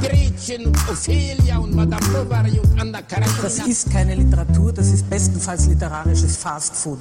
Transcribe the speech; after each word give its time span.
Gretchen 0.00 0.66
und 0.66 0.76
Ophelia 0.88 1.58
und 1.58 1.74
Madame 1.74 2.06
Bovary 2.08 2.58
und 2.58 2.80
Anna 2.80 3.02
Karenina. 3.02 3.42
Das 3.42 3.58
ist 3.66 3.90
keine 3.90 4.14
Literatur, 4.14 4.72
das 4.72 4.92
ist 4.92 5.08
bestenfalls 5.08 5.66
literarisches 5.66 6.36
Fastfood. 6.36 6.98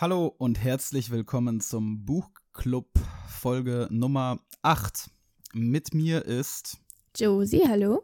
Hallo 0.00 0.34
und 0.38 0.62
herzlich 0.62 1.10
willkommen 1.10 1.60
zum 1.60 2.04
Buchclub 2.04 2.88
Folge 3.28 3.88
Nummer 3.90 4.38
8. 4.62 5.10
Mit 5.52 5.92
mir 5.94 6.24
ist 6.24 6.78
Josie, 7.16 7.64
hallo. 7.68 8.02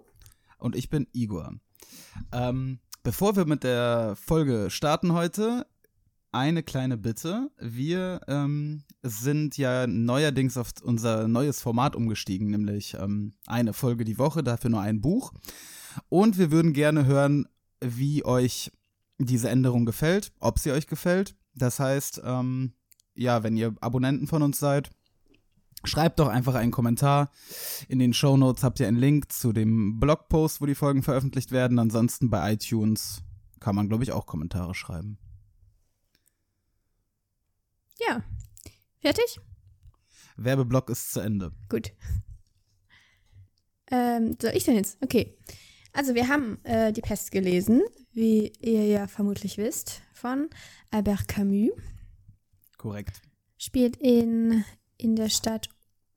und 0.58 0.76
ich 0.76 0.90
bin 0.90 1.06
Igor. 1.12 1.54
Ähm, 2.32 2.80
bevor 3.02 3.36
wir 3.36 3.46
mit 3.46 3.64
der 3.64 4.14
Folge 4.16 4.68
starten 4.70 5.12
heute, 5.12 5.66
eine 6.34 6.62
kleine 6.62 6.96
Bitte. 6.96 7.50
Wir 7.58 8.20
ähm, 8.26 8.82
sind 9.02 9.56
ja 9.56 9.86
neuerdings 9.86 10.56
auf 10.56 10.72
unser 10.82 11.28
neues 11.28 11.62
Format 11.62 11.94
umgestiegen, 11.94 12.50
nämlich 12.50 12.94
ähm, 12.94 13.34
eine 13.46 13.72
Folge 13.72 14.04
die 14.04 14.18
Woche, 14.18 14.42
dafür 14.42 14.70
nur 14.70 14.80
ein 14.80 15.00
Buch. 15.00 15.32
Und 16.08 16.36
wir 16.36 16.50
würden 16.50 16.72
gerne 16.72 17.06
hören, 17.06 17.46
wie 17.80 18.24
euch 18.24 18.72
diese 19.18 19.48
Änderung 19.48 19.84
gefällt, 19.84 20.32
ob 20.40 20.58
sie 20.58 20.72
euch 20.72 20.88
gefällt. 20.88 21.36
Das 21.54 21.78
heißt, 21.78 22.22
ähm, 22.24 22.72
ja, 23.14 23.44
wenn 23.44 23.56
ihr 23.56 23.76
Abonnenten 23.80 24.26
von 24.26 24.42
uns 24.42 24.58
seid, 24.58 24.90
schreibt 25.84 26.18
doch 26.18 26.28
einfach 26.28 26.56
einen 26.56 26.72
Kommentar. 26.72 27.30
In 27.86 28.00
den 28.00 28.12
Show 28.12 28.36
Notes 28.36 28.64
habt 28.64 28.80
ihr 28.80 28.88
einen 28.88 28.96
Link 28.96 29.30
zu 29.30 29.52
dem 29.52 30.00
Blogpost, 30.00 30.60
wo 30.60 30.66
die 30.66 30.74
Folgen 30.74 31.04
veröffentlicht 31.04 31.52
werden. 31.52 31.78
Ansonsten 31.78 32.28
bei 32.28 32.54
iTunes 32.54 33.22
kann 33.60 33.76
man, 33.76 33.88
glaube 33.88 34.02
ich, 34.02 34.10
auch 34.10 34.26
Kommentare 34.26 34.74
schreiben. 34.74 35.18
Ja. 38.00 38.22
Fertig? 39.00 39.40
Werbeblock 40.36 40.90
ist 40.90 41.12
zu 41.12 41.20
Ende. 41.20 41.52
Gut. 41.68 41.92
Ähm, 43.90 44.36
soll 44.40 44.52
ich 44.54 44.64
denn 44.64 44.76
jetzt? 44.76 45.02
Okay. 45.02 45.36
Also 45.92 46.14
wir 46.14 46.28
haben 46.28 46.58
äh, 46.64 46.92
Die 46.92 47.02
Pest 47.02 47.30
gelesen, 47.30 47.82
wie 48.12 48.52
ihr 48.60 48.86
ja 48.86 49.06
vermutlich 49.06 49.58
wisst, 49.58 50.02
von 50.12 50.50
Albert 50.90 51.28
Camus. 51.28 51.70
Korrekt. 52.78 53.22
Spielt 53.58 53.96
in, 53.98 54.64
in 54.96 55.14
der 55.14 55.28
Stadt 55.28 55.68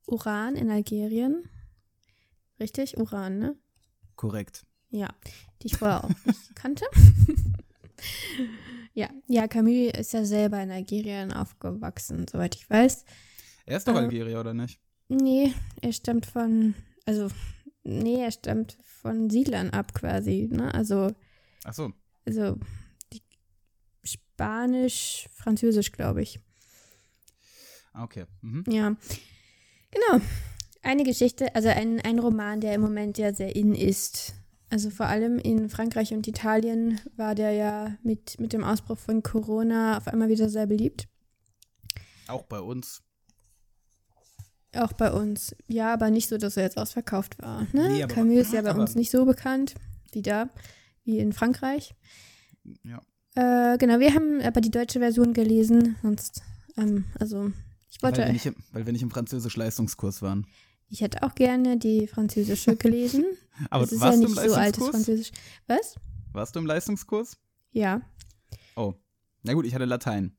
Uran 0.07 0.55
in 0.55 0.71
Algerien. 0.71 1.47
Richtig? 2.59 2.97
Uran, 2.97 3.37
ne? 3.37 3.55
Korrekt. 4.15 4.65
Ja, 4.89 5.09
die 5.61 5.67
ich 5.67 5.77
vorher 5.77 6.03
auch 6.03 6.25
nicht 6.25 6.55
kannte. 6.55 6.85
ja, 8.97 9.09
ja, 9.27 9.47
Camus 9.47 9.91
ist 9.95 10.13
ja 10.13 10.25
selber 10.25 10.59
in 10.61 10.71
Algerien 10.71 11.31
aufgewachsen, 11.31 12.25
soweit 12.27 12.55
ich 12.55 12.67
weiß. 12.67 13.05
Er 13.67 13.77
ist 13.77 13.87
doch 13.87 13.93
Äh, 13.93 13.99
Algerier, 13.99 14.39
oder 14.39 14.55
nicht? 14.55 14.79
Nee, 15.07 15.53
er 15.81 15.93
stammt 15.93 16.25
von, 16.25 16.73
also, 17.05 17.27
nee, 17.83 18.19
er 18.23 18.31
stammt 18.31 18.75
von 18.81 19.29
Siedlern 19.29 19.69
ab 19.69 19.93
quasi, 19.93 20.49
ne? 20.51 20.73
Also, 20.73 21.11
Ach 21.63 21.73
so. 21.75 21.91
also 22.25 22.57
Spanisch, 24.03 25.27
Französisch, 25.31 25.91
glaube 25.91 26.23
ich. 26.23 26.39
Ah, 27.93 28.03
Okay. 28.03 28.25
Mhm. 28.41 28.63
Ja, 28.67 28.95
genau. 29.91 30.23
Eine 30.81 31.03
Geschichte, 31.03 31.53
also 31.53 31.69
ein, 31.69 32.01
ein 32.01 32.17
Roman, 32.17 32.61
der 32.61 32.73
im 32.73 32.81
Moment 32.81 33.17
ja 33.19 33.31
sehr 33.33 33.55
in 33.55 33.75
ist. 33.75 34.33
Also 34.69 34.89
vor 34.89 35.05
allem 35.05 35.39
in 35.39 35.69
Frankreich 35.69 36.13
und 36.13 36.27
Italien 36.27 36.99
war 37.15 37.35
der 37.35 37.51
ja 37.51 37.95
mit, 38.03 38.39
mit 38.39 38.51
dem 38.53 38.63
Ausbruch 38.63 38.99
von 38.99 39.23
Corona 39.23 39.97
auf 39.97 40.07
einmal 40.07 40.27
wieder 40.29 40.49
sehr 40.49 40.67
beliebt. 40.67 41.07
Auch 42.27 42.43
bei 42.43 42.59
uns. 42.59 43.01
Auch 44.75 44.91
bei 44.93 45.11
uns. 45.11 45.55
Ja, 45.67 45.93
aber 45.93 46.09
nicht 46.09 46.27
so, 46.27 46.37
dass 46.37 46.57
er 46.57 46.63
jetzt 46.63 46.77
ausverkauft 46.77 47.41
war. 47.41 47.61
Ne? 47.71 47.89
Nee, 47.89 48.03
aber- 48.03 48.13
Camus 48.13 48.39
ist 48.39 48.53
ja 48.53 48.61
bei 48.61 48.73
uns 48.75 48.95
nicht 48.95 49.09
so 49.11 49.25
bekannt 49.25 49.75
wie 50.11 50.21
da, 50.21 50.49
wie 51.05 51.19
in 51.19 51.31
Frankreich. 51.31 51.95
Ja. 52.83 53.01
Äh, 53.35 53.77
genau, 53.77 53.99
wir 53.99 54.13
haben 54.13 54.41
aber 54.41 54.61
die 54.61 54.71
deutsche 54.71 54.99
Version 54.99 55.33
gelesen, 55.33 55.95
sonst, 56.01 56.41
ähm, 56.75 57.05
also 57.19 57.51
ich 57.89 58.01
Weil 58.01 58.11
wollte, 58.11 58.25
wir, 58.25 58.33
nicht 58.33 58.45
im, 58.45 58.55
weil 58.71 58.85
wir 58.85 58.93
nicht 58.93 59.03
im 59.03 59.11
Französisch-Leistungskurs 59.11 60.21
waren. 60.21 60.47
Ich 60.89 61.01
hätte 61.01 61.23
auch 61.23 61.35
gerne 61.35 61.77
die 61.77 62.07
französische 62.07 62.75
gelesen. 62.77 63.25
Aber 63.69 63.83
es 63.83 63.91
ist 63.91 63.99
warst 64.01 64.19
ja 64.21 64.25
du 64.25 64.31
im 64.31 64.35
nicht 64.39 64.49
so 64.49 64.55
altes? 64.55 64.87
Französisch. 64.89 65.31
Was? 65.67 65.95
Warst 66.33 66.55
du 66.55 66.59
im 66.59 66.65
Leistungskurs? 66.65 67.37
Ja. 67.71 68.01
Oh. 68.75 68.93
Na 69.43 69.53
gut, 69.53 69.65
ich 69.65 69.73
hatte 69.73 69.85
Latein. 69.85 70.35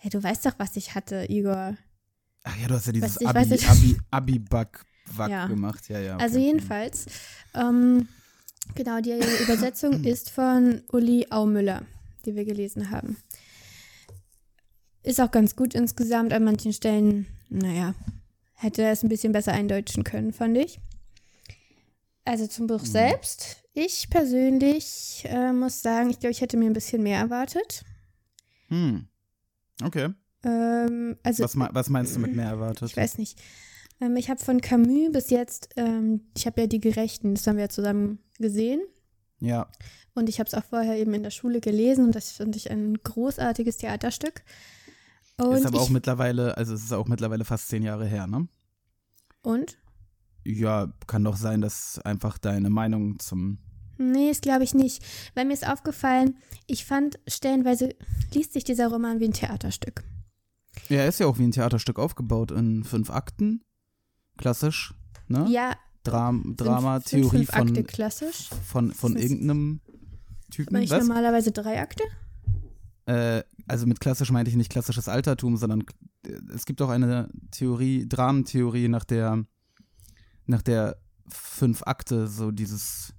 Hey, 0.00 0.10
du 0.10 0.22
weißt 0.22 0.46
doch, 0.46 0.54
was 0.58 0.76
ich 0.76 0.94
hatte, 0.94 1.26
Igor. 1.28 1.76
Ach 2.44 2.56
ja, 2.58 2.68
du 2.68 2.74
hast 2.74 2.86
ja 2.86 2.92
dieses 2.92 3.24
Abi, 3.24 3.46
nicht- 3.46 3.68
Abi, 3.68 3.98
Abi-Back 4.10 4.84
Wack 5.16 5.30
Ja. 5.30 5.46
gemacht. 5.46 5.88
Ja, 5.88 5.98
ja. 6.00 6.14
okay. 6.14 6.22
Also 6.24 6.38
jedenfalls, 6.38 7.06
ähm, 7.54 8.08
genau, 8.74 9.00
die 9.00 9.12
Übersetzung 9.42 10.04
ist 10.04 10.30
von 10.30 10.82
Uli 10.92 11.26
Aumüller, 11.30 11.82
die 12.26 12.34
wir 12.36 12.44
gelesen 12.44 12.90
haben. 12.90 13.16
Ist 15.02 15.20
auch 15.20 15.30
ganz 15.30 15.56
gut 15.56 15.74
insgesamt, 15.74 16.32
an 16.32 16.44
manchen 16.44 16.72
Stellen, 16.72 17.26
naja, 17.48 17.94
hätte 18.58 18.82
er 18.82 18.92
es 18.92 19.02
ein 19.02 19.08
bisschen 19.08 19.32
besser 19.32 19.52
eindeutschen 19.52 20.04
können, 20.04 20.32
fand 20.32 20.58
ich. 20.58 20.80
Also 22.24 22.46
zum 22.46 22.66
Buch 22.66 22.84
selbst, 22.84 23.64
ich 23.72 24.10
persönlich 24.10 25.24
äh, 25.26 25.52
muss 25.52 25.80
sagen, 25.80 26.10
ich 26.10 26.18
glaube, 26.18 26.32
ich 26.32 26.42
hätte 26.42 26.58
mir 26.58 26.66
ein 26.66 26.74
bisschen 26.74 27.02
mehr 27.02 27.18
erwartet. 27.18 27.84
Hm. 28.68 29.08
Okay. 29.82 30.10
Ähm, 30.44 31.16
also 31.22 31.44
Was, 31.44 31.56
was 31.56 31.88
meinst 31.88 32.16
du 32.16 32.20
mit 32.20 32.34
mehr 32.36 32.48
erwartet? 32.48 32.90
Ich 32.90 32.96
weiß 32.96 33.16
nicht. 33.16 33.38
Ähm, 34.00 34.16
ich 34.16 34.28
habe 34.28 34.44
von 34.44 34.60
Camus 34.60 35.12
bis 35.12 35.30
jetzt, 35.30 35.70
ähm, 35.76 36.22
ich 36.36 36.46
habe 36.46 36.60
ja 36.60 36.66
die 36.66 36.80
Gerechten, 36.80 37.34
das 37.34 37.46
haben 37.46 37.56
wir 37.56 37.64
ja 37.64 37.70
zusammen 37.70 38.18
gesehen. 38.38 38.82
Ja. 39.40 39.70
Und 40.14 40.28
ich 40.28 40.40
habe 40.40 40.48
es 40.48 40.54
auch 40.54 40.64
vorher 40.64 40.96
eben 40.96 41.14
in 41.14 41.22
der 41.22 41.30
Schule 41.30 41.60
gelesen 41.60 42.06
und 42.06 42.14
das 42.14 42.32
finde 42.32 42.58
ich 42.58 42.70
ein 42.70 42.98
großartiges 43.02 43.78
Theaterstück. 43.78 44.42
Und 45.38 45.54
ist 45.54 45.66
aber 45.66 45.80
auch 45.80 45.86
ich, 45.86 45.90
mittlerweile, 45.90 46.56
also 46.56 46.74
es 46.74 46.82
ist 46.82 46.92
auch 46.92 47.06
mittlerweile 47.06 47.44
fast 47.44 47.68
zehn 47.68 47.82
Jahre 47.82 48.06
her, 48.06 48.26
ne? 48.26 48.48
Und? 49.42 49.78
Ja, 50.44 50.92
kann 51.06 51.24
doch 51.24 51.36
sein, 51.36 51.60
dass 51.60 51.98
einfach 52.00 52.38
deine 52.38 52.70
Meinung 52.70 53.18
zum. 53.18 53.58
Nee, 53.98 54.28
das 54.28 54.40
glaube 54.40 54.64
ich 54.64 54.74
nicht. 54.74 55.04
Weil 55.34 55.44
mir 55.44 55.54
ist 55.54 55.66
aufgefallen, 55.66 56.36
ich 56.66 56.84
fand 56.84 57.18
stellenweise 57.26 57.90
liest 58.32 58.52
sich 58.52 58.64
dieser 58.64 58.88
Roman 58.88 59.20
wie 59.20 59.26
ein 59.26 59.32
Theaterstück. 59.32 60.04
Ja, 60.88 60.98
er 60.98 61.08
ist 61.08 61.20
ja 61.20 61.26
auch 61.26 61.38
wie 61.38 61.44
ein 61.44 61.52
Theaterstück 61.52 61.98
aufgebaut 61.98 62.50
in 62.50 62.84
fünf 62.84 63.10
Akten. 63.10 63.62
Klassisch, 64.36 64.94
ne? 65.26 65.46
Ja, 65.50 65.74
Dram 66.04 66.54
Drama, 66.56 67.00
fünf, 67.00 67.10
Theorie 67.10 67.36
fünf 67.38 67.54
Akte 67.54 67.74
von, 67.74 67.86
klassisch. 67.86 68.50
von, 68.64 68.92
von 68.92 69.16
irgendeinem 69.16 69.80
Typen. 70.50 70.74
Aber 70.74 70.80
nicht 70.80 70.92
Was? 70.92 71.06
normalerweise 71.06 71.52
drei 71.52 71.80
Akte? 71.80 72.04
Äh, 73.06 73.42
also 73.68 73.86
mit 73.86 74.00
klassisch 74.00 74.30
meinte 74.32 74.50
ich 74.50 74.56
nicht 74.56 74.70
klassisches 74.70 75.08
Altertum, 75.08 75.56
sondern 75.56 75.82
äh, 76.26 76.32
es 76.54 76.64
gibt 76.66 76.80
auch 76.82 76.88
eine 76.90 77.28
Theorie, 77.50 78.06
Dramentheorie, 78.08 78.88
nach 78.88 79.04
der, 79.04 79.44
nach 80.46 80.62
der 80.62 80.96
fünf 81.28 81.82
Akte 81.84 82.26
so 82.26 82.50
dieses, 82.50 83.12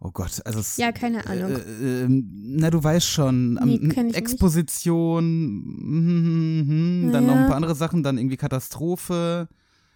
oh 0.00 0.10
Gott, 0.10 0.40
also 0.44 0.60
es, 0.60 0.76
Ja, 0.76 0.92
keine 0.92 1.26
Ahnung. 1.26 1.52
Äh, 1.52 2.02
äh, 2.04 2.08
na, 2.08 2.70
du 2.70 2.82
weißt 2.82 3.06
schon, 3.06 3.54
Nee, 3.54 3.78
nicht. 3.78 4.16
Exposition, 4.16 5.24
mhm, 5.24 7.06
mhm, 7.06 7.12
dann 7.12 7.26
noch 7.26 7.34
Ja. 7.34 7.40
ein 7.42 7.46
paar 7.46 7.56
andere 7.56 7.74
Sachen, 7.74 8.02
dann 8.02 8.18
irgendwie 8.18 8.36
Katastrophe, 8.36 9.48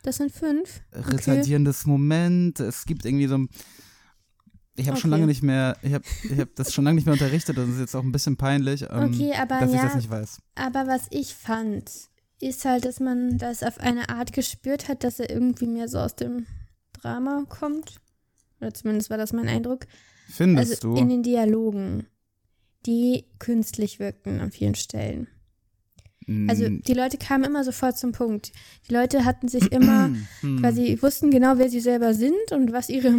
Das 0.03 0.17
sind 0.17 0.33
fünf. 0.33 0.81
Okay. 0.93 1.11
retardierendes 1.17 1.85
Moment, 1.87 2.59
es 2.61 2.87
gibt 2.87 3.05
irgendwie 3.05 3.27
so 3.29 3.37
ein 3.37 3.49
ich 4.77 4.89
habe 4.89 4.99
schon 4.99 5.11
Okay. 5.11 5.21
lange 5.21 5.27
nicht 5.27 5.43
mehr, 5.43 5.77
ich 5.83 5.93
habe 5.93 6.05
ich 6.23 6.39
hab 6.39 6.55
das 6.55 6.73
schon 6.73 6.85
lange 6.85 6.97
nicht 6.97 7.05
mehr 7.05 7.15
unterrichtet, 7.15 7.57
das 7.59 7.69
ist 7.69 7.79
jetzt 7.79 7.95
auch 7.95 8.03
ein 8.03 8.13
bisschen 8.13 8.37
peinlich, 8.37 8.83
ähm, 8.91 9.13
Okay, 9.13 9.33
aber 9.39 9.61
dass 9.61 9.71
ich 9.71 9.77
ja, 9.77 9.85
das 9.85 9.97
nicht 9.97 10.11
weiß. 10.11 10.39
Aber 10.55 10.87
was 10.87 11.07
ich 11.11 11.35
fand, 11.35 11.91
ist 12.41 12.65
halt, 12.65 12.85
dass 12.85 13.01
man 13.01 13.39
das 13.39 13.63
auf 13.63 13.79
eine 13.79 14.09
Art 14.09 14.33
gespürt 14.33 14.89
hat, 14.89 15.05
dass 15.05 15.21
er 15.21 15.31
irgendwie 15.31 15.67
mehr 15.67 15.89
so 15.89 15.99
aus 15.99 16.17
dem 16.17 16.47
Drama 16.93 17.45
kommt. 17.49 18.01
Oder 18.61 18.73
zumindest 18.73 19.11
war 19.11 19.19
das 19.19 19.33
mein 19.33 19.49
Eindruck. 19.49 19.87
Findest 20.29 20.85
also 20.85 20.95
du? 20.95 21.01
in 21.01 21.09
den 21.09 21.23
Dialogen, 21.23 22.07
die 22.87 23.27
künstlich 23.39 23.99
wirkten 23.99 24.41
an 24.41 24.51
vielen 24.51 24.75
Stellen. 24.75 25.29
Also 26.49 26.69
Mm, 26.69 26.83
die 26.83 26.95
Leute 26.95 27.19
kamen 27.19 27.45
immer 27.45 27.65
sofort 27.65 27.99
zum 27.99 28.13
Punkt. 28.13 28.53
Die 28.89 28.95
Leute 28.95 29.25
hatten 29.25 29.49
sich 29.49 29.73
immer 29.73 30.11
hm. 30.41 30.61
quasi 30.61 30.99
wussten 31.01 31.31
genau, 31.31 31.59
wer 31.59 31.69
sie 31.69 31.81
selber 31.81 32.15
sind 32.15 32.53
und 32.53 32.73
was 32.73 32.89
ihre 32.89 33.19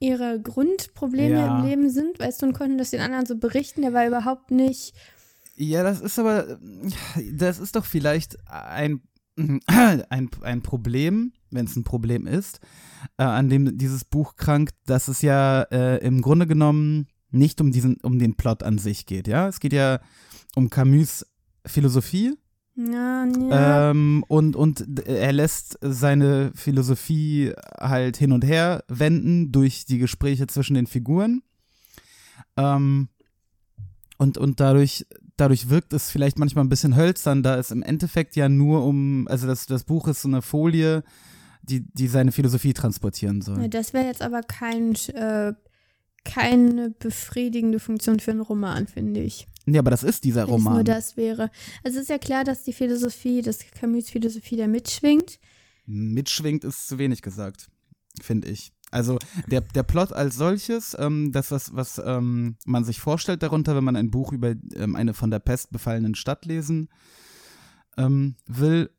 ihre 0.00 0.40
Grundprobleme 0.40 1.36
Ja. 1.38 1.58
im 1.60 1.66
Leben 1.66 1.90
sind, 1.90 2.18
weißt 2.18 2.42
du, 2.42 2.46
und 2.46 2.52
konnten 2.52 2.78
das 2.78 2.90
den 2.90 3.00
anderen 3.00 3.26
so 3.26 3.36
berichten. 3.36 3.82
Der 3.82 3.92
war 3.92 4.06
überhaupt 4.06 4.50
nicht. 4.50 4.94
Ja, 5.56 5.82
das 5.82 6.00
ist 6.00 6.18
aber, 6.18 6.58
das 7.32 7.58
ist 7.58 7.76
doch 7.76 7.84
vielleicht 7.84 8.36
ein, 8.48 9.02
ein, 9.66 10.30
ein 10.42 10.62
Problem, 10.62 11.32
wenn 11.50 11.66
es 11.66 11.76
ein 11.76 11.84
Problem 11.84 12.26
ist, 12.26 12.60
äh, 13.18 13.22
an 13.22 13.48
dem 13.48 13.78
dieses 13.78 14.04
Buch 14.04 14.36
krankt, 14.36 14.74
dass 14.86 15.08
es 15.08 15.22
ja 15.22 15.62
äh, 15.70 15.98
im 16.04 16.22
Grunde 16.22 16.46
genommen 16.46 17.06
nicht 17.30 17.60
um 17.60 17.70
diesen, 17.72 17.96
um 18.02 18.18
den 18.18 18.34
Plot 18.36 18.62
an 18.62 18.78
sich 18.78 19.06
geht, 19.06 19.28
ja. 19.28 19.48
Es 19.48 19.60
geht 19.60 19.72
ja 19.72 20.00
um 20.56 20.70
Camus 20.70 21.24
Philosophie 21.66 22.34
Ja, 22.76 23.24
ja. 23.26 23.90
ähm, 23.90 24.24
und, 24.26 24.56
und 24.56 25.06
er 25.06 25.32
lässt 25.32 25.78
seine 25.80 26.50
Philosophie 26.54 27.52
halt 27.78 28.16
hin 28.16 28.32
und 28.32 28.44
her 28.44 28.82
wenden 28.88 29.52
durch 29.52 29.84
die 29.84 29.98
Gespräche 29.98 30.48
zwischen 30.48 30.74
den 30.74 30.86
Figuren. 30.88 31.42
Ähm, 32.56 33.08
und, 34.18 34.38
und 34.38 34.58
dadurch, 34.58 35.06
dadurch 35.36 35.68
wirkt 35.68 35.92
es 35.92 36.10
vielleicht 36.10 36.38
manchmal 36.38 36.64
ein 36.64 36.68
bisschen 36.68 36.96
hölzern, 36.96 37.42
da 37.42 37.58
es 37.58 37.70
im 37.70 37.82
Endeffekt 37.82 38.34
ja 38.36 38.48
nur 38.48 38.84
um, 38.84 39.28
also 39.28 39.46
das, 39.46 39.66
das 39.66 39.84
Buch 39.84 40.08
ist 40.08 40.22
so 40.22 40.28
eine 40.28 40.42
Folie, 40.42 41.04
die, 41.62 41.80
die 41.92 42.08
seine 42.08 42.32
Philosophie 42.32 42.74
transportieren 42.74 43.40
soll. 43.40 43.60
Ja, 43.62 43.68
das 43.68 43.92
wäre 43.92 44.06
jetzt 44.06 44.22
aber 44.22 44.42
kein, 44.42 44.94
äh, 45.14 45.54
keine 46.24 46.90
befriedigende 46.90 47.78
Funktion 47.78 48.20
für 48.20 48.32
einen 48.32 48.40
Roman, 48.40 48.86
finde 48.86 49.20
ich. 49.20 49.46
Nee, 49.66 49.78
aber 49.78 49.90
das 49.90 50.02
ist 50.02 50.24
dieser 50.24 50.46
Wenn 50.46 50.54
es 50.56 50.60
nur 50.60 50.70
Roman. 50.70 50.84
das 50.84 51.16
wäre. 51.16 51.50
Also 51.82 51.98
es 51.98 52.04
ist 52.04 52.10
ja 52.10 52.18
klar, 52.18 52.44
dass 52.44 52.64
die 52.64 52.72
Philosophie, 52.72 53.42
dass 53.42 53.58
Camus 53.78 54.10
Philosophie 54.10 54.56
da 54.56 54.66
mitschwingt. 54.66 55.38
Mitschwingt 55.86 56.64
ist 56.64 56.88
zu 56.88 56.98
wenig 56.98 57.22
gesagt, 57.22 57.68
finde 58.20 58.48
ich. 58.48 58.72
Also 58.90 59.18
der, 59.48 59.60
der 59.62 59.82
Plot 59.82 60.12
als 60.12 60.36
solches, 60.36 60.96
ähm, 60.98 61.32
das, 61.32 61.50
was, 61.50 61.74
was 61.74 62.00
ähm, 62.04 62.56
man 62.64 62.84
sich 62.84 63.00
vorstellt 63.00 63.42
darunter, 63.42 63.74
wenn 63.74 63.84
man 63.84 63.96
ein 63.96 64.10
Buch 64.10 64.32
über 64.32 64.54
ähm, 64.76 64.94
eine 64.94 65.14
von 65.14 65.30
der 65.30 65.40
Pest 65.40 65.72
befallenen 65.72 66.14
Stadt 66.14 66.44
lesen 66.44 66.88
ähm, 67.96 68.36
will, 68.46 68.90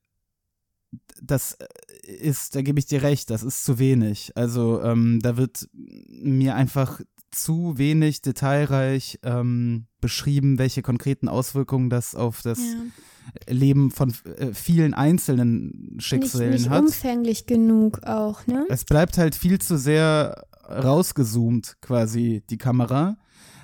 das 1.21 1.53
äh, 1.53 2.11
ist, 2.11 2.55
da 2.55 2.61
gebe 2.61 2.79
ich 2.79 2.85
dir 2.85 3.03
recht, 3.03 3.29
das 3.29 3.43
ist 3.43 3.63
zu 3.63 3.79
wenig. 3.79 4.33
Also 4.35 4.81
ähm, 4.81 5.19
da 5.21 5.37
wird 5.37 5.69
mir 5.73 6.55
einfach 6.55 7.01
zu 7.35 7.77
wenig 7.77 8.21
detailreich 8.21 9.19
ähm, 9.23 9.85
beschrieben, 10.01 10.57
welche 10.57 10.81
konkreten 10.81 11.27
Auswirkungen 11.27 11.89
das 11.89 12.15
auf 12.15 12.41
das 12.41 12.59
Ja. 12.59 13.53
Leben 13.53 13.89
von 13.91 14.13
äh, 14.37 14.53
vielen 14.53 14.93
einzelnen 14.93 15.93
Nicht, 15.95 16.03
Schicksalen 16.03 16.51
nicht 16.51 16.69
hat. 16.69 16.83
umfänglich 16.83 17.47
genug 17.47 18.03
auch, 18.03 18.45
ne? 18.45 18.65
Es 18.69 18.85
bleibt 18.85 19.17
halt 19.17 19.33
viel 19.35 19.59
zu 19.59 19.77
sehr 19.77 20.45
rausgezoomt, 20.69 21.77
quasi, 21.81 22.43
die 22.49 22.57
Kamera. 22.57 23.17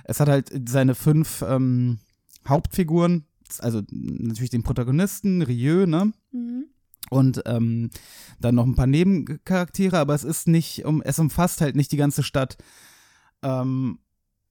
Es 0.04 0.20
hat 0.20 0.30
halt 0.30 0.52
seine 0.68 0.96
fünf 0.96 1.44
ähm, 1.48 2.00
Hauptfiguren, 2.48 3.26
also 3.60 3.82
natürlich 3.92 4.50
den 4.50 4.64
Protagonisten, 4.64 5.42
Rieu, 5.42 5.86
ne? 5.86 6.12
Mhm. 6.32 6.66
Und 7.10 7.42
ähm, 7.46 7.90
dann 8.40 8.56
noch 8.56 8.66
ein 8.66 8.76
paar 8.76 8.88
Nebencharaktere, 8.88 9.98
aber 10.00 10.16
es 10.16 10.24
ist 10.24 10.48
nicht, 10.48 10.86
um, 10.86 11.02
es 11.02 11.20
umfasst 11.20 11.62
halt 11.62 11.76
nicht 11.76 11.92
die 11.92 11.98
ganze 11.98 12.24
Stadt. 12.24 12.58
Ähm, 13.44 14.00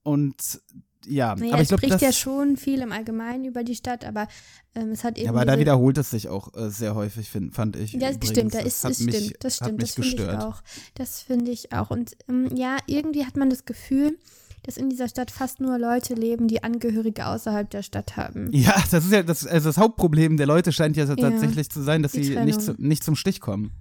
und 0.03 0.61
ja, 1.07 1.35
Naja, 1.35 1.53
aber 1.53 1.61
ich 1.63 1.67
glaube, 1.69 1.81
spricht 1.81 1.93
das. 1.95 2.01
ja 2.01 2.11
schon 2.11 2.57
viel 2.57 2.81
im 2.81 2.91
Allgemeinen 2.91 3.45
über 3.45 3.63
die 3.63 3.75
Stadt, 3.75 4.05
aber 4.05 4.27
ähm, 4.75 4.91
es 4.91 5.03
hat 5.03 5.17
eben. 5.17 5.25
Ja, 5.25 5.31
aber 5.31 5.45
da 5.45 5.57
wiederholt 5.57 5.97
es 5.97 6.11
sich 6.11 6.29
auch 6.29 6.53
äh, 6.55 6.69
sehr 6.69 6.93
häufig, 6.93 7.29
find, 7.29 7.55
fand 7.55 7.75
ich. 7.75 7.93
Ja, 7.93 7.99
das 7.99 8.15
übrigens. 8.17 8.29
stimmt, 8.29 8.53
da 8.53 8.57
Das 8.59 8.67
ist 8.67 8.83
hat 8.83 8.91
es 8.91 8.99
mich, 9.01 9.15
stimmt, 9.15 9.35
das 9.43 9.55
stimmt, 9.55 9.81
das 9.81 9.91
finde 9.93 10.07
ich 10.23 10.29
auch. 10.29 10.61
Das 10.93 11.21
finde 11.21 11.51
ich 11.51 11.73
auch. 11.73 11.89
Und 11.89 12.15
ähm, 12.29 12.49
ja, 12.55 12.77
irgendwie 12.85 13.25
hat 13.25 13.35
man 13.35 13.49
das 13.49 13.65
Gefühl, 13.65 14.17
dass 14.63 14.77
in 14.77 14.89
dieser 14.91 15.07
Stadt 15.07 15.31
fast 15.31 15.59
nur 15.59 15.79
Leute 15.79 16.13
leben, 16.13 16.47
die 16.47 16.63
Angehörige 16.63 17.25
außerhalb 17.25 17.67
der 17.71 17.81
Stadt 17.81 18.15
haben. 18.15 18.49
Ja, 18.53 18.75
das 18.91 19.05
ist 19.05 19.11
ja 19.11 19.23
das, 19.23 19.47
also 19.47 19.69
das 19.69 19.77
Hauptproblem 19.79 20.37
der 20.37 20.45
Leute 20.45 20.71
scheint 20.71 20.97
ja, 20.97 21.05
Ja, 21.05 21.15
tatsächlich 21.15 21.69
zu 21.71 21.81
sein, 21.81 22.03
dass 22.03 22.11
sie 22.11 22.35
nicht, 22.35 22.61
zu, 22.61 22.75
nicht 22.77 23.03
zum 23.03 23.15
Stich 23.15 23.39
kommen. 23.39 23.71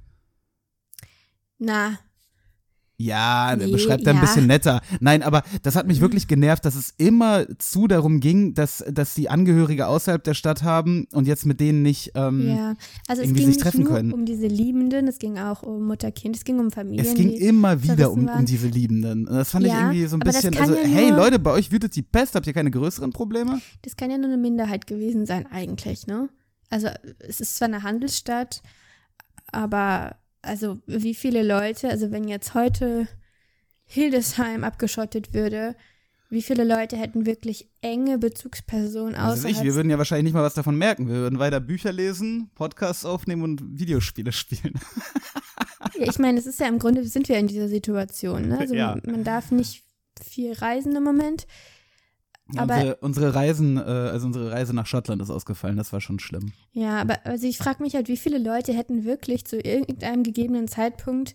Na, 1.58 1.98
Ja, 3.02 3.56
Nee, 3.56 3.72
beschreibt 3.72 4.04
er 4.04 4.10
ein 4.10 4.16
ja. 4.16 4.20
bisschen 4.20 4.46
netter. 4.46 4.82
Nein, 5.00 5.22
aber 5.22 5.42
das 5.62 5.74
hat 5.74 5.86
mich 5.86 6.02
wirklich 6.02 6.28
genervt, 6.28 6.66
dass 6.66 6.74
es 6.74 6.92
immer 6.98 7.46
zu 7.58 7.86
darum 7.88 8.20
ging, 8.20 8.52
dass, 8.52 8.84
dass 8.90 9.14
die 9.14 9.30
Angehörige 9.30 9.86
außerhalb 9.86 10.22
der 10.22 10.34
Stadt 10.34 10.62
haben 10.62 11.06
und 11.12 11.26
jetzt 11.26 11.46
mit 11.46 11.60
denen 11.60 11.80
nicht. 11.82 12.12
Ähm, 12.14 12.46
ja. 12.46 12.74
Also 13.08 13.22
es 13.22 13.28
irgendwie 13.28 13.40
ging 13.40 13.46
sich 13.46 13.46
nicht 13.56 13.60
treffen 13.62 13.84
nur 13.84 13.92
können. 13.94 14.12
um 14.12 14.26
diese 14.26 14.46
Liebenden, 14.46 15.08
es 15.08 15.18
ging 15.18 15.38
auch 15.38 15.62
um 15.62 15.86
Mutter-Kind, 15.86 16.36
es 16.36 16.44
ging 16.44 16.58
um 16.60 16.70
Familien. 16.70 17.06
Es 17.06 17.14
ging 17.14 17.30
immer 17.30 17.82
wieder 17.82 18.12
um, 18.12 18.28
um 18.28 18.44
diese 18.44 18.68
Liebenden. 18.68 19.26
Und 19.26 19.34
das 19.34 19.50
fand 19.50 19.64
ich 19.64 19.72
Ja, 19.72 19.78
irgendwie 19.80 20.04
so 20.06 20.16
ein 20.16 20.20
bisschen. 20.20 20.54
Also, 20.58 20.74
ja 20.74 20.82
hey 20.82 21.08
nur- 21.08 21.16
Leute, 21.20 21.38
bei 21.38 21.52
euch 21.52 21.72
wütet 21.72 21.96
die 21.96 22.02
Pest, 22.02 22.34
habt 22.34 22.46
ihr 22.46 22.52
keine 22.52 22.70
größeren 22.70 23.12
Probleme? 23.12 23.60
Das 23.82 23.96
kann 23.96 24.10
ja 24.10 24.18
nur 24.18 24.26
eine 24.28 24.36
Minderheit 24.36 24.86
gewesen 24.86 25.24
sein, 25.24 25.46
eigentlich, 25.50 26.06
ne? 26.06 26.28
Also, 26.68 26.88
es 27.18 27.40
ist 27.40 27.56
zwar 27.56 27.68
eine 27.68 27.82
Handelsstadt, 27.82 28.62
aber 29.52 30.16
also 30.42 30.78
wie 30.86 31.14
viele 31.14 31.42
Leute, 31.42 31.88
also 31.88 32.10
wenn 32.10 32.28
jetzt 32.28 32.54
heute 32.54 33.08
Hildesheim 33.86 34.64
abgeschottet 34.64 35.34
würde, 35.34 35.74
wie 36.28 36.42
viele 36.42 36.62
Leute 36.62 36.96
hätten 36.96 37.26
wirklich 37.26 37.68
enge 37.80 38.16
Bezugspersonen 38.18 39.16
Also 39.16 39.48
ich, 39.48 39.54
außerhalb? 39.54 39.64
wir 39.66 39.74
würden 39.74 39.90
ja 39.90 39.98
wahrscheinlich 39.98 40.24
nicht 40.24 40.34
mal 40.34 40.44
was 40.44 40.54
davon 40.54 40.76
merken. 40.76 41.08
Wir 41.08 41.16
würden 41.16 41.40
weiter 41.40 41.58
Bücher 41.58 41.92
lesen, 41.92 42.50
Podcasts 42.54 43.04
aufnehmen 43.04 43.42
und 43.42 43.80
Videospiele 43.80 44.30
spielen. 44.32 44.74
Ja, 45.98 46.06
ich 46.08 46.18
meine, 46.20 46.38
es 46.38 46.46
ist 46.46 46.60
ja 46.60 46.68
im 46.68 46.78
Grunde, 46.78 47.04
sind 47.04 47.28
wir 47.28 47.36
in 47.36 47.48
dieser 47.48 47.68
Situation, 47.68 48.48
ne? 48.48 48.58
Also 48.58 48.74
Ja. 48.76 48.96
man 49.04 49.24
darf 49.24 49.50
nicht 49.50 49.82
viel 50.24 50.52
reisen 50.52 50.94
im 50.94 51.02
Moment. 51.02 51.48
Aber- 52.56 52.74
unsere, 52.74 52.96
unsere 52.96 53.34
Reisen, 53.34 53.76
äh, 53.76 53.80
also 53.80 54.26
unsere 54.26 54.50
Reise 54.50 54.74
nach 54.74 54.86
Schottland 54.86 55.20
ist 55.22 55.30
ausgefallen, 55.30 55.76
das 55.76 55.92
war 55.92 56.00
schon 56.00 56.18
schlimm. 56.18 56.52
Ja, 56.72 57.00
aber 57.00 57.24
also 57.26 57.46
ich 57.46 57.58
frage 57.58 57.82
mich 57.82 57.94
halt, 57.94 58.08
wie 58.08 58.16
viele 58.16 58.38
Leute 58.38 58.72
hätten 58.72 59.04
wirklich 59.04 59.44
zu 59.44 59.58
irgendeinem 59.58 60.22
gegebenen 60.22 60.68
Zeitpunkt 60.68 61.34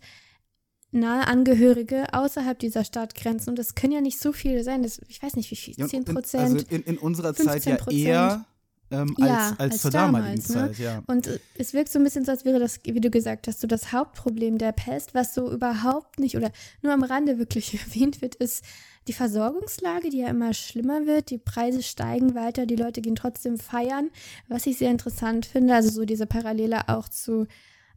nahe 0.92 1.28
Angehörige 1.28 2.14
außerhalb 2.14 2.58
dieser 2.58 2.84
Stadtgrenzen. 2.84 3.50
Und 3.52 3.60
das 3.60 3.76
können 3.76 3.94
ja 3.94 4.02
nicht 4.02 4.20
so 4.20 4.32
viele 4.32 4.64
sein. 4.64 4.82
Das, 4.82 5.00
ich 5.08 5.22
weiß 5.22 5.36
nicht, 5.36 5.52
wie 5.52 5.56
viel. 5.56 5.76
Ja, 5.78 5.86
und 5.86 5.90
10 5.90 6.04
in, 6.04 6.14
Prozent. 6.14 6.44
Also 6.44 6.66
in, 6.70 6.84
in 6.84 6.98
unserer 6.98 7.34
Zeit 7.34 7.66
ja 7.66 7.76
15%. 7.76 7.92
eher 7.92 8.46
ähm, 8.92 9.16
als, 9.20 9.28
Ja, 9.30 9.50
als, 9.58 9.60
als 9.60 9.82
zur 9.82 9.92
damaligen 9.92 10.44
damals, 10.44 10.50
ne? 10.50 10.56
Zeit, 10.68 10.80
ja. 10.80 11.04
Und 11.08 11.28
äh, 11.28 11.40
es 11.58 11.74
wirkt 11.74 11.90
so 11.90 12.00
ein 12.00 12.04
bisschen 12.04 12.26
so, 12.26 12.32
als 12.32 12.46
wäre 12.46 12.60
das, 12.60 12.80
wie 12.84 13.02
du 13.02 13.10
gesagt 13.10 13.48
hast, 13.48 13.62
so 13.62 13.68
das 13.68 13.92
Hauptproblem 13.92 14.58
der 14.58 14.72
Pest, 14.72 15.14
was 15.16 15.34
so 15.34 15.52
überhaupt 15.52 16.20
nicht 16.20 16.38
oder 16.38 16.52
nur 16.82 16.94
am 16.94 17.04
Rande 17.04 17.38
wirklich 17.40 17.74
erwähnt 17.88 18.22
wird, 18.22 18.36
ist 18.36 18.64
die 19.08 19.14
Versorgungslage, 19.14 20.10
die 20.10 20.20
ja 20.20 20.30
immer 20.30 20.54
schlimmer 20.54 21.06
wird. 21.06 21.30
Die 21.30 21.38
Preise 21.38 21.84
steigen 21.84 22.36
weiter, 22.36 22.66
die 22.66 22.76
Leute 22.76 23.02
gehen 23.02 23.16
trotzdem 23.16 23.58
feiern, 23.58 24.10
was 24.48 24.66
ich 24.66 24.78
sehr 24.78 24.92
interessant 24.92 25.46
finde. 25.46 25.76
Also 25.76 25.90
so 25.90 26.06
diese 26.06 26.26
Parallele 26.26 26.90
auch 26.90 27.10
zu, 27.10 27.48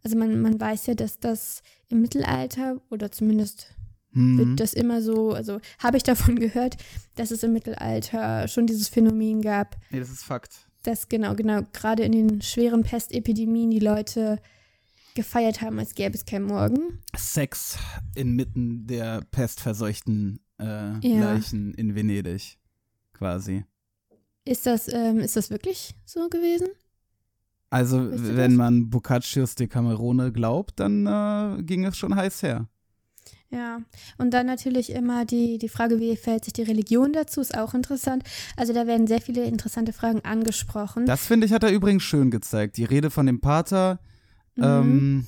also 0.02 0.16
man, 0.16 0.40
man 0.40 0.60
weiß 0.60 0.86
ja, 0.86 0.94
dass 0.94 1.18
das 1.18 1.62
im 1.88 2.00
Mittelalter 2.00 2.80
oder 2.90 3.10
zumindest 3.10 3.74
Mhm. 4.12 4.38
wird 4.38 4.60
das 4.60 4.72
immer 4.72 5.02
so, 5.02 5.32
also 5.32 5.60
habe 5.78 5.98
ich 5.98 6.02
davon 6.02 6.36
gehört, 6.40 6.76
dass 7.16 7.30
es 7.30 7.42
im 7.42 7.52
Mittelalter 7.52 8.48
schon 8.48 8.66
dieses 8.66 8.88
Phänomen 8.88 9.42
gab, 9.42 9.76
Nee, 9.90 10.00
das 10.00 10.08
ist 10.10 10.24
Fakt. 10.24 10.66
Dass 10.88 11.08
genau, 11.08 11.34
genau, 11.34 11.60
gerade 11.72 12.02
in 12.02 12.12
den 12.12 12.40
schweren 12.42 12.82
Pestepidemien 12.82 13.70
die 13.70 13.78
Leute 13.78 14.40
gefeiert 15.14 15.60
haben, 15.60 15.78
als 15.78 15.94
gäbe 15.94 16.14
es 16.14 16.24
kein 16.24 16.44
Morgen. 16.44 17.00
Sex 17.16 17.76
inmitten 18.14 18.86
der 18.86 19.20
pestverseuchten 19.30 20.40
äh, 20.58 20.64
Ja. 21.06 21.32
Leichen 21.34 21.74
in 21.74 21.94
Venedig, 21.94 22.56
quasi. 23.12 23.64
Ist 24.44 24.64
das, 24.64 24.88
ähm, 24.92 25.18
ist 25.18 25.36
das 25.36 25.50
wirklich 25.50 25.94
so 26.06 26.28
gewesen? 26.28 26.68
Also, 27.68 28.10
Weißt 28.10 28.24
du 28.24 28.36
wenn 28.36 28.52
das? 28.52 28.58
man 28.58 28.88
Boccaccios 28.88 29.54
Decamerone 29.56 30.32
glaubt, 30.32 30.80
dann 30.80 31.06
äh, 31.06 31.62
ging 31.64 31.84
es 31.84 31.98
schon 31.98 32.14
heiß 32.14 32.42
her. 32.42 32.66
Ja. 33.50 33.80
Und 34.18 34.32
dann 34.32 34.46
natürlich 34.46 34.90
immer 34.90 35.24
die, 35.24 35.58
die 35.58 35.68
Frage, 35.68 36.00
wie 36.00 36.16
verhält 36.16 36.44
sich 36.44 36.52
die 36.52 36.62
Religion 36.62 37.12
dazu, 37.12 37.40
ist 37.40 37.56
auch 37.56 37.72
interessant. 37.74 38.22
Also 38.56 38.72
da 38.72 38.86
werden 38.86 39.06
sehr 39.06 39.20
viele 39.20 39.44
interessante 39.44 39.92
Fragen 39.92 40.20
angesprochen. 40.24 41.06
Das 41.06 41.26
finde 41.26 41.46
ich, 41.46 41.52
hat 41.52 41.62
er 41.62 41.72
übrigens 41.72 42.02
schön 42.02 42.30
gezeigt. 42.30 42.76
Die 42.76 42.84
Rede 42.84 43.10
von 43.10 43.26
dem 43.26 43.40
Pater, 43.40 43.98
Mhm. 44.56 44.64
ähm, 44.64 45.26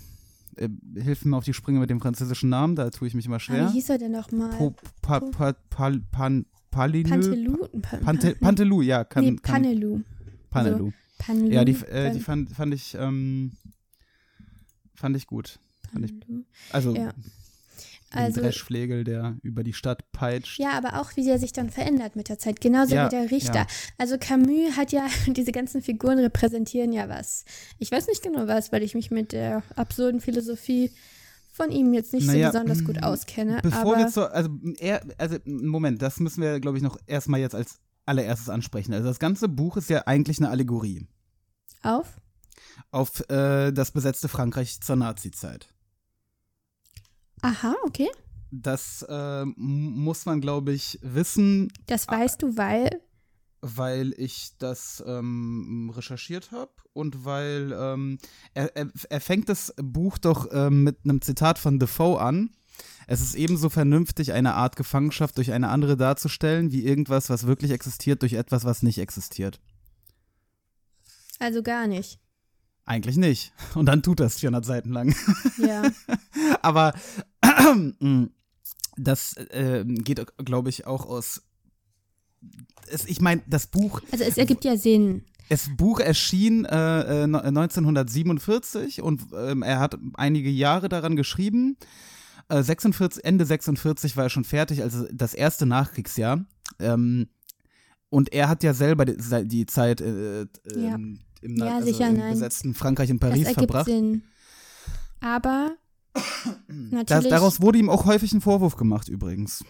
äh, 0.57 0.69
hilf 1.01 1.25
mir 1.25 1.37
auf 1.37 1.45
die 1.45 1.55
Sprünge 1.55 1.79
mit 1.81 1.89
dem 1.89 2.01
französischen 2.01 2.51
Namen, 2.51 2.75
da 2.77 2.91
tue 2.91 3.07
ich 3.09 3.15
mich 3.15 3.27
immer 3.27 3.37
Ah, 3.37 3.41
schwer. 3.41 3.69
wie 3.69 3.73
hieß 3.75 3.89
er 3.91 3.99
denn 3.99 4.13
nochmal? 4.13 4.75
Pa, 5.01 5.21
pa, 5.21 5.53
pal, 5.71 6.01
pan, 6.11 6.47
Palinö? 6.71 7.09
Pantelou? 7.11 7.69
Pa- 7.81 7.97
Pante, 7.99 8.35
Pantelou, 8.37 8.83
ja. 8.83 9.05
Kann, 9.05 9.25
nee, 9.25 9.37
kann, 9.37 9.63
Panelou. 9.63 10.01
Panelou. 10.51 10.93
Panelou. 11.19 11.51
Ja, 11.53 11.65
die, 11.65 11.73
äh, 11.91 12.11
die 12.13 12.21
fand, 12.21 12.51
fand 12.51 12.75
ich, 12.75 12.95
ähm, 12.99 13.53
fand 14.95 15.17
ich 15.17 15.27
gut. 15.27 15.59
Fand 15.93 16.05
ich, 16.07 16.15
also, 16.71 16.95
Ja. 16.95 17.13
Also, 18.13 18.41
Dreschflegel, 18.41 19.05
der 19.05 19.37
über 19.43 19.63
die 19.63 19.73
Stadt 19.73 20.11
peitscht. 20.13 20.59
ja, 20.59 20.73
aber 20.73 21.01
auch, 21.01 21.15
wie 21.17 21.25
der 21.25 21.39
sich 21.39 21.53
dann 21.53 21.71
verändert 21.71 22.17
mit 22.17 22.29
der 22.29 22.39
Zeit. 22.39 22.61
Genauso 22.61 22.95
Ja, 22.95 23.07
wie 23.07 23.11
der 23.11 23.31
Richter. 23.31 23.55
ja. 23.55 23.67
Also 23.99 24.19
Camus 24.19 24.77
hat 24.77 24.91
ja, 24.93 25.07
diese 25.27 25.53
ganzen 25.53 25.81
Figuren 25.81 26.19
repräsentieren 26.19 26.93
ja 26.93 27.09
was. 27.09 27.45
Ich 27.79 27.93
weiß 27.93 28.09
nicht 28.09 28.23
genau 28.23 28.49
was, 28.49 28.73
weil 28.73 28.83
ich 28.83 28.95
mich 28.95 29.11
mit 29.11 29.33
der 29.33 29.63
absurden 29.77 30.21
Philosophie 30.21 30.91
von 31.53 31.71
ihm 31.71 31.93
jetzt 31.93 32.13
nicht 32.13 32.27
Naja, 32.27 32.51
so 32.51 32.59
besonders 32.59 32.85
gut 32.85 33.01
mm, 33.01 33.05
auskenne. 33.05 33.59
Bevor 33.63 33.81
aber 33.81 33.99
wir 33.99 34.09
zu, 34.09 34.33
also, 34.33 34.51
er, 34.79 35.03
also, 35.19 35.37
Moment, 35.45 36.03
das 36.03 36.19
müssen 36.19 36.43
wir, 36.43 36.59
glaube 36.61 36.79
ich, 36.79 36.83
noch 36.83 36.97
erstmal 37.07 37.41
jetzt 37.41 37.55
als 37.55 37.81
allererstes 38.07 38.49
ansprechen. 38.49 38.93
Also, 38.93 39.07
das 39.07 39.19
ganze 39.19 39.49
Buch 39.49 39.77
ist 39.77 39.91
ja 39.91 40.07
eigentlich 40.07 40.39
eine 40.39 40.49
Allegorie 40.49 41.07
auf? 41.83 42.21
auf 42.91 43.21
äh, 43.31 43.73
das 43.73 43.91
besetzte 43.91 44.29
Frankreich 44.29 44.81
zur 44.81 44.97
Nazizeit. 44.97 45.69
Aha, 47.43 47.75
okay. 47.85 48.09
Das 48.51 49.03
äh, 49.09 49.45
muss 49.57 50.27
man, 50.27 50.41
glaube 50.41 50.73
ich, 50.73 50.99
wissen, 51.03 51.73
Das 51.87 52.09
weißt 52.09 52.43
du, 52.43 52.57
weil. 52.57 53.01
weil 53.61 54.13
ich 54.17 54.53
das 54.59 55.03
ähm, 55.07 55.93
recherchiert 55.95 56.51
habe 56.51 56.73
und 56.93 57.25
weil 57.25 57.73
ähm, 57.73 58.19
er, 58.55 58.75
er, 58.77 58.91
er 59.09 59.21
fängt 59.21 59.49
das 59.49 59.73
Buch 59.81 60.19
doch 60.19 60.49
ähm, 60.53 60.83
mit 60.83 60.99
einem 61.05 61.23
Zitat 61.23 61.59
von 61.59 61.79
Defoe 61.79 62.21
an. 62.21 62.51
Es 63.07 63.21
ist 63.21 63.35
ebenso 63.35 63.69
vernünftig, 63.69 64.33
eine 64.33 64.55
Art 64.55 64.77
Gefangenschaft 64.77 65.37
durch 65.37 65.53
eine 65.53 65.69
andere 65.69 65.97
darzustellen, 65.97 66.73
wie 66.73 66.85
irgendwas, 66.85 67.29
was 67.29 67.47
wirklich 67.47 67.71
existiert, 67.73 68.23
durch 68.23 68.33
etwas, 68.35 68.65
was 68.65 68.83
nicht 68.83 68.99
existiert. 68.99 69.61
Also 71.39 71.63
gar 71.63 71.87
nicht. 71.87 72.21
Eigentlich 72.85 73.17
nicht. 73.17 73.53
Und 73.75 73.87
dann 73.87 74.03
tut 74.03 74.21
das 74.21 74.39
400 74.39 74.65
Seiten 74.65 74.91
lang. 74.91 75.15
Ja. 75.59 75.83
Aber 76.63 76.93
das 78.97 79.37
äh, 79.37 79.85
geht, 79.85 80.25
glaube 80.45 80.69
ich, 80.71 80.87
auch 80.87 81.07
aus. 81.07 81.43
Es, 82.87 83.05
ich 83.07 83.21
meine, 83.21 83.43
das 83.47 83.67
Buch, 83.67 84.01
Also 84.11 84.25
es 84.25 84.39
ergibt 84.39 84.65
ja 84.65 84.77
Sinn. 84.77 85.25
das 85.49 85.69
Buch 85.77 86.01
erschien 86.01 86.65
äh, 86.65 87.23
äh, 87.23 87.25
1947 87.25 89.03
und 89.03 89.23
ähm, 89.37 89.63
er 89.63 89.79
hat 89.81 89.99
einige 90.15 90.51
Jahre 90.51 90.89
daran 90.89 91.17
geschrieben. 91.17 91.77
Äh, 92.49 92.63
46, 92.63 93.25
Ende 93.25 93.45
46 93.45 94.17
war 94.17 94.25
er 94.25 94.31
schon 94.31 94.45
fertig, 94.45 94.83
also 94.83 95.07
das 95.13 95.35
erste 95.35 95.67
Nachkriegsjahr. 95.67 96.45
Ähm, 96.79 97.29
und 98.09 98.33
er 98.33 98.49
hat 98.49 98.63
ja 98.65 98.75
selber 98.75 99.05
die, 99.05 99.17
die 99.47 99.67
Zeit 99.67 100.01
äh, 100.01 100.41
Ja. 100.43 100.95
ähm, 100.95 101.21
im, 101.43 101.57
Ja, 101.57 101.77
also 101.77 101.87
sicher, 101.93 102.09
im 102.09 102.17
besetzten 102.17 102.75
Frankreich 102.75 103.11
Das 103.11 103.19
Paris 103.19 103.43
ergibt 103.47 103.59
verbracht. 103.59 103.87
Sinn. 103.87 104.23
Aber 105.21 105.77
Das, 107.07 107.29
daraus 107.29 107.61
wurde 107.61 107.79
ihm 107.79 107.91
auch 107.91 108.05
häufig 108.07 108.33
ein 108.33 108.41
Vorwurf 108.41 108.77
gemacht, 108.77 109.09
übrigens. 109.09 109.65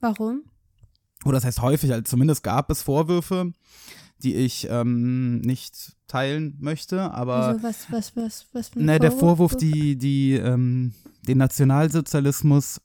warum? 0.00 0.42
Oder 1.24 1.34
das 1.38 1.44
heißt 1.44 1.62
häufig, 1.62 1.90
also 1.92 2.02
zumindest 2.04 2.42
gab 2.44 2.70
es 2.70 2.82
Vorwürfe, 2.82 3.52
die 4.22 4.34
ich 4.34 4.68
ähm, 4.70 5.40
nicht 5.40 5.96
teilen 6.06 6.56
möchte, 6.60 7.10
aber 7.12 7.34
Also 7.48 7.62
was, 7.62 7.86
was, 7.90 8.16
was, 8.16 8.46
was 8.52 8.68
für 8.68 8.78
ein 8.80 8.84
ne, 8.86 8.98
der 9.00 9.10
Vorwurf, 9.12 9.56
die, 9.56 9.96
die, 9.96 10.34
ähm, 10.34 10.94
den 11.26 11.38
Nationalsozialismus 11.38 12.80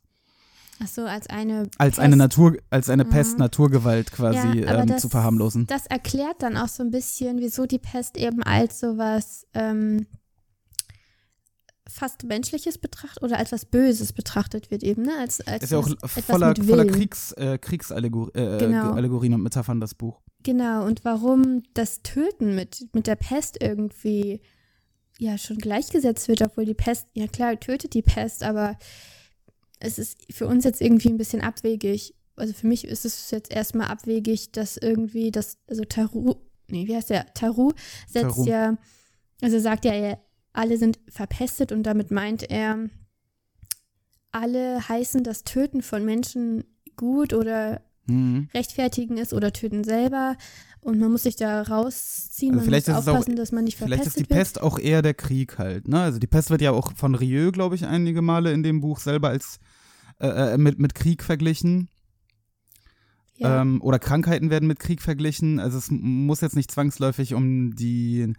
Ach 0.84 0.88
so, 0.88 1.04
als 1.06 1.28
eine. 1.28 1.70
als 1.78 1.96
Pest. 1.96 2.00
eine 2.00 2.16
Natur, 2.16 2.58
als 2.72 2.90
eine 2.90 3.04
Mhm. 3.06 3.10
Pest, 3.10 3.38
Naturgewalt 3.38 4.12
quasi 4.12 4.60
Ja, 4.62 4.80
ähm, 4.82 4.88
das- 4.88 5.02
zu 5.02 5.10
verharmlosen. 5.10 5.68
Das 5.68 5.86
erklärt 5.86 6.42
dann 6.42 6.58
auch 6.58 6.70
so 6.70 6.82
ein 6.82 6.90
bisschen, 6.90 7.38
wieso 7.40 7.68
die 7.68 7.78
Pest 7.80 8.18
eben 8.18 8.42
als 8.42 8.80
sowas 8.80 9.46
ähm, 9.54 10.08
fast 11.92 12.24
Menschliches 12.24 12.78
betrachtet 12.78 13.22
oder 13.24 13.38
als 13.38 13.52
was 13.52 13.66
Böses 13.66 14.14
betrachtet 14.14 14.72
wird 14.72 14.84
eben, 14.84 15.04
ne? 15.04 15.12
Als, 15.20 15.42
als 15.42 15.64
Ist 15.64 15.72
ja 15.72 15.80
auch 15.80 15.90
voller, 16.08 16.56
voller. 16.56 16.86
Kriegs, 16.86 17.34
äh, 17.34 17.58
Kriegsallegorien 17.58 18.36
äh, 18.36 18.58
Genau. 18.58 18.94
Allegorien 18.94 19.34
und 19.34 19.44
Metaphern, 19.44 19.80
das 19.80 19.94
Buch. 19.94 20.22
Genau, 20.44 20.86
und 20.86 21.06
warum 21.06 21.64
das 21.74 22.02
Töten 22.02 22.56
mit, 22.56 22.88
mit 22.94 23.08
der 23.08 23.16
Pest 23.16 23.62
irgendwie 23.62 24.42
ja 25.20 25.38
schon 25.38 25.58
gleichgesetzt 25.58 26.28
wird, 26.28 26.42
obwohl 26.42 26.66
die 26.66 26.74
Pest, 26.74 27.08
ja 27.14 27.28
klar, 27.28 27.60
tötet 27.60 27.94
die 27.94 28.02
Pest, 28.02 28.44
aber 28.44 28.78
es 29.80 30.00
ist 30.00 30.18
für 30.32 30.48
uns 30.48 30.64
jetzt 30.64 30.82
irgendwie 30.82 31.10
ein 31.10 31.18
bisschen 31.18 31.42
abwegig. 31.42 32.16
Also 32.36 32.54
für 32.54 32.68
mich 32.68 32.86
ist 32.86 33.06
es 33.06 33.30
jetzt 33.30 33.52
erstmal 33.52 33.88
abwegig, 33.88 34.52
dass 34.52 34.78
irgendwie 34.78 35.32
das, 35.32 35.58
also 35.68 35.84
Taru, 35.84 36.36
nee, 36.70 36.88
wie 36.88 36.96
heißt 36.96 37.10
der? 37.10 37.32
Taru 37.34 37.74
setzt 38.08 38.36
Taru. 38.36 38.46
ja, 38.48 38.78
also 39.42 39.60
sagt 39.60 39.86
ja, 39.86 39.94
er, 39.94 40.20
alle 40.54 40.78
sind 40.78 41.00
verpestet 41.10 41.72
und 41.72 41.84
damit 41.84 42.12
meint 42.12 42.50
er, 42.50 42.90
alle 44.32 44.88
heißen 44.88 45.24
das 45.24 45.44
Töten 45.44 45.82
von 45.82 46.06
Menschen 46.06 46.64
gut 46.96 47.34
oder 47.34 47.82
Mhm. 48.08 48.50
rechtfertigen 48.54 49.18
es 49.18 49.34
oder 49.34 49.54
töten 49.54 49.84
selber. 49.84 50.36
Und 50.82 51.00
man 51.00 51.12
muss 51.12 51.24
sich 51.24 51.36
da 51.36 51.62
rausziehen. 51.62 52.54
Also 52.54 52.62
man 52.62 52.66
vielleicht 52.66 52.88
muss 52.88 52.98
ist 52.98 53.02
es 53.04 53.08
auch- 53.08 53.14
aufpassen, 53.14 53.36
dass 53.36 53.52
man 53.52 53.64
nicht 53.64 53.78
Vielleicht 53.78 54.04
verpestet 54.04 54.22
ist 54.22 54.26
die 54.26 54.30
wird. 54.30 54.40
Pest 54.40 54.62
auch 54.62 54.80
eher 54.80 55.02
der 55.04 55.14
Krieg 55.14 55.60
halt, 55.60 55.88
ne? 55.88 56.02
Also 56.02 56.18
die 56.18 56.28
Pest 56.28 56.50
wird 56.50 56.62
ja 56.62 56.72
auch 56.72 56.94
von 56.96 57.14
Rieu, 57.14 57.52
glaube 57.52 57.76
ich, 57.76 57.86
einige 57.86 58.22
Male 58.24 58.52
in 58.52 58.64
dem 58.64 58.82
Buch 58.82 59.00
selber 59.00 59.30
als 59.30 59.60
äh, 60.20 60.54
äh, 60.54 60.58
mit, 60.58 60.80
mit 60.80 60.96
Krieg 60.96 61.24
verglichen. 61.24 61.90
Ja. 63.38 63.62
Ähm, 63.62 63.82
oder 63.82 64.00
Krankheiten 64.00 64.50
werden 64.50 64.68
mit 64.68 64.80
Krieg 64.80 65.02
verglichen. 65.02 65.60
Also 65.60 65.78
es 65.78 65.88
muss 65.92 66.42
jetzt 66.42 66.56
nicht 66.56 66.72
zwangsläufig 66.72 67.34
um 67.36 67.76
die, 67.76 68.34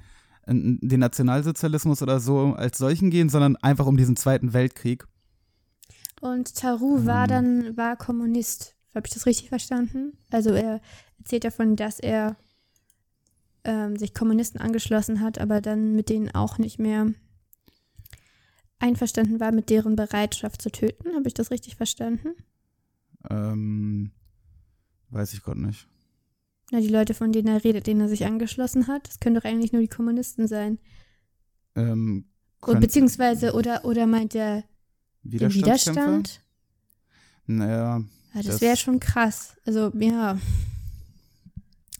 den 0.47 1.01
Nationalsozialismus 1.01 2.03
oder 2.03 2.21
so 2.21 2.55
als 2.55 2.79
solchen 2.79 3.11
gehen, 3.11 3.29
sondern 3.29 3.57
einfach 3.57 3.87
um 3.87 3.97
diesen 3.97 4.17
Zweiten 4.17 4.53
Weltkrieg. 4.53 5.07
Und 6.21 6.55
Taru 6.55 7.07
war 7.07 7.25
ähm, 7.25 7.29
dann, 7.29 7.77
war 7.77 7.97
Kommunist. 7.97 8.77
Habe 8.95 9.07
ich 9.07 9.15
das 9.15 9.27
richtig 9.27 9.49
verstanden? 9.49 10.13
Also 10.31 10.51
er 10.51 10.81
erzählt 11.19 11.45
davon, 11.45 11.77
dass 11.77 11.99
er 11.99 12.37
ähm, 13.65 13.97
sich 13.97 14.15
Kommunisten 14.15 14.61
angeschlossen 14.61 15.21
hat, 15.21 15.39
aber 15.39 15.61
dann 15.61 15.95
mit 15.95 16.09
denen 16.09 16.31
auch 16.31 16.59
nicht 16.59 16.79
mehr 16.79 17.13
einverstanden 18.79 19.41
war 19.41 19.53
mit 19.53 19.71
deren 19.71 19.97
Bereitschaft 19.97 20.61
zu 20.61 20.71
töten. 20.71 21.15
Habe 21.15 21.29
ich 21.29 21.35
das 21.35 21.51
richtig 21.51 21.77
verstanden? 21.77 22.35
Ähm, 23.31 24.11
weiß 25.11 25.33
ich 25.35 25.43
Gott 25.43 25.57
nicht. 25.57 25.89
Na, 26.73 26.81
die 26.81 26.89
Leute, 26.89 27.13
von 27.13 27.33
denen 27.33 27.49
er 27.49 27.63
redet, 27.63 27.87
denen 27.87 28.01
er 28.01 28.09
sich 28.09 28.25
angeschlossen 28.25 28.87
hat, 28.89 29.07
das 29.07 29.21
können 29.21 29.35
doch 29.37 29.45
eigentlich 29.45 29.73
nur 29.73 29.83
die 29.83 29.89
Kommunisten 29.89 30.49
sein. 30.49 30.79
Ähm, 31.77 32.25
Und 32.63 32.81
beziehungsweise, 32.81 33.53
oder, 33.55 33.85
oder 33.85 34.07
meint 34.07 34.35
er 34.35 34.65
den? 35.23 35.53
Widerstand? 35.53 36.41
Naja, 37.47 37.99
Ja, 37.99 38.05
das, 38.35 38.47
Das- 38.47 38.61
wäre 38.63 38.77
schon 38.79 39.01
krass. 39.01 39.55
Also, 39.67 39.93
ja. 39.99 40.39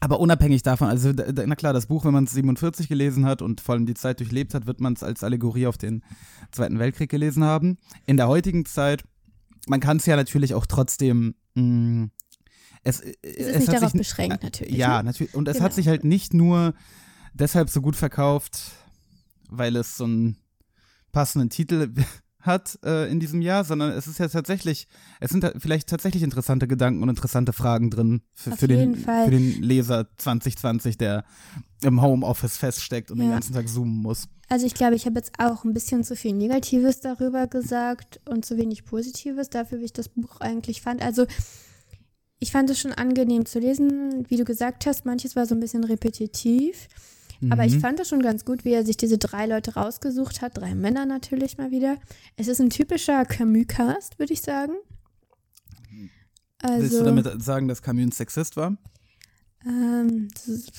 Aber 0.01 0.19
unabhängig 0.19 0.63
davon, 0.63 0.89
also 0.89 1.13
na 1.13 1.55
klar, 1.55 1.73
das 1.73 1.87
Buch, 1.87 2.05
wenn 2.05 2.13
man 2.13 2.25
es 2.25 2.33
47 2.33 2.89
gelesen 2.89 3.25
hat 3.25 3.41
und 3.41 3.61
vor 3.61 3.75
allem 3.75 3.87
die 3.87 3.95
Zeit 3.95 4.19
durchlebt 4.19 4.53
hat, 4.55 4.67
wird 4.67 4.81
man 4.81 4.95
es 4.95 5.03
als 5.05 5.23
Allegorie 5.23 5.67
auf 5.69 5.79
den 5.79 6.03
Zweiten 6.51 6.79
Weltkrieg 6.81 7.09
gelesen 7.11 7.45
haben. 7.45 7.79
In 8.07 8.17
der 8.17 8.27
heutigen 8.27 8.65
Zeit, 8.65 9.05
man 9.69 9.79
kann 9.79 9.99
es 9.99 10.07
ja 10.07 10.17
natürlich 10.17 10.55
auch 10.55 10.67
trotzdem. 10.67 11.35
Mh, 11.55 12.09
es, 12.85 13.01
Es 13.01 13.15
ist 13.23 13.59
nicht 13.61 13.73
darauf 13.73 13.93
beschränkt, 13.93 14.43
natürlich. 14.43 14.75
Ja, 14.75 14.99
ne? 14.99 15.11
natürlich. 15.11 15.35
Und 15.35 15.49
es 15.49 15.55
Genau. 15.55 15.65
hat 15.67 15.75
sich 15.75 15.89
halt 15.89 16.05
nicht 16.05 16.35
nur 16.35 16.75
deshalb 17.35 17.71
so 17.71 17.81
gut 17.81 17.97
verkauft, 17.97 18.73
weil 19.49 19.77
es 19.77 19.97
so 19.97 20.05
einen 20.05 20.37
passenden 21.13 21.51
Titel 21.51 21.93
hat 22.41 22.77
äh, 22.85 23.09
in 23.09 23.21
diesem 23.21 23.41
Jahr, 23.41 23.63
sondern 23.63 23.93
es 23.93 24.09
ist 24.09 24.19
ja 24.19 24.27
tatsächlich, 24.27 24.89
es 25.21 25.31
sind 25.31 25.49
vielleicht 25.59 25.89
tatsächlich 25.89 26.25
interessante 26.25 26.67
Gedanken 26.67 27.01
und 27.03 27.09
interessante 27.09 27.53
Fragen 27.53 27.89
drin 27.89 28.23
für, 28.35 28.51
für, 28.57 28.67
den, 28.67 28.97
Fall. 28.97 29.27
für 29.27 29.31
den 29.31 29.63
Leser 29.63 30.09
2020, 30.19 30.99
der 30.99 31.25
im 31.83 32.03
Homeoffice 32.03 32.57
feststeckt 32.57 33.13
und 33.13 33.19
den 33.19 33.29
Ja. 33.29 33.35
ganzen 33.35 33.55
Tag 33.55 33.69
zoomen 33.69 33.95
muss. 34.03 34.29
Also, 34.49 34.67
ich 34.67 34.75
glaube, 34.75 34.97
ich 34.97 35.07
habe 35.07 35.17
jetzt 35.17 35.33
auch 35.39 35.65
ein 35.65 35.73
bisschen 35.73 36.03
zu 36.03 36.17
viel 36.17 36.33
Negatives 36.33 37.01
darüber 37.01 37.47
gesagt 37.47 38.21
und 38.29 38.45
zu 38.45 38.57
wenig 38.59 38.85
Positives 38.85 39.49
dafür, 39.49 39.79
wie 39.81 39.85
ich 39.85 39.93
das 39.93 40.09
Buch 40.09 40.41
eigentlich 40.41 40.83
fand. 40.83 41.01
Also, 41.01 41.27
ich 42.43 42.51
fand 42.53 42.69
es 42.71 42.79
schon 42.81 42.93
angenehm 42.93 43.47
zu 43.47 43.59
lesen. 43.61 44.29
Wie 44.29 44.37
du 44.37 44.45
gesagt 44.45 44.85
hast, 44.87 45.05
manches 45.07 45.37
war 45.37 45.47
so 45.47 45.55
ein 45.55 45.61
bisschen 45.61 45.85
repetitiv. 45.85 46.89
Aber 47.51 47.65
ich 47.65 47.75
Mhm. 47.75 47.81
fand 47.81 48.01
es 48.01 48.09
schon 48.09 48.23
ganz 48.23 48.45
gut, 48.45 48.65
wie 48.65 48.73
er 48.73 48.85
sich 48.85 48.97
diese 48.97 49.19
drei 49.19 49.47
Leute 49.47 49.75
rausgesucht 49.75 50.43
hat. 50.43 50.57
Drei 50.59 50.75
Männer 50.77 51.07
natürlich 51.07 51.59
mal 51.59 51.71
wieder. 51.73 51.99
Es 52.37 52.47
ist 52.49 52.61
ein 52.61 52.71
typischer 52.71 53.25
Camus-Cast, 53.25 54.19
würde 54.19 54.33
ich 54.33 54.43
sagen. 54.43 54.75
Also, 56.63 56.81
Willst 56.83 57.01
du 57.01 57.05
damit 57.05 57.43
sagen, 57.43 57.67
dass 57.69 57.83
Camus 57.83 58.05
ein 58.07 58.13
Sexist 58.13 58.57
war? 58.57 58.77
Ähm, 59.67 60.29
das, 60.35 60.47
ist, 60.49 60.73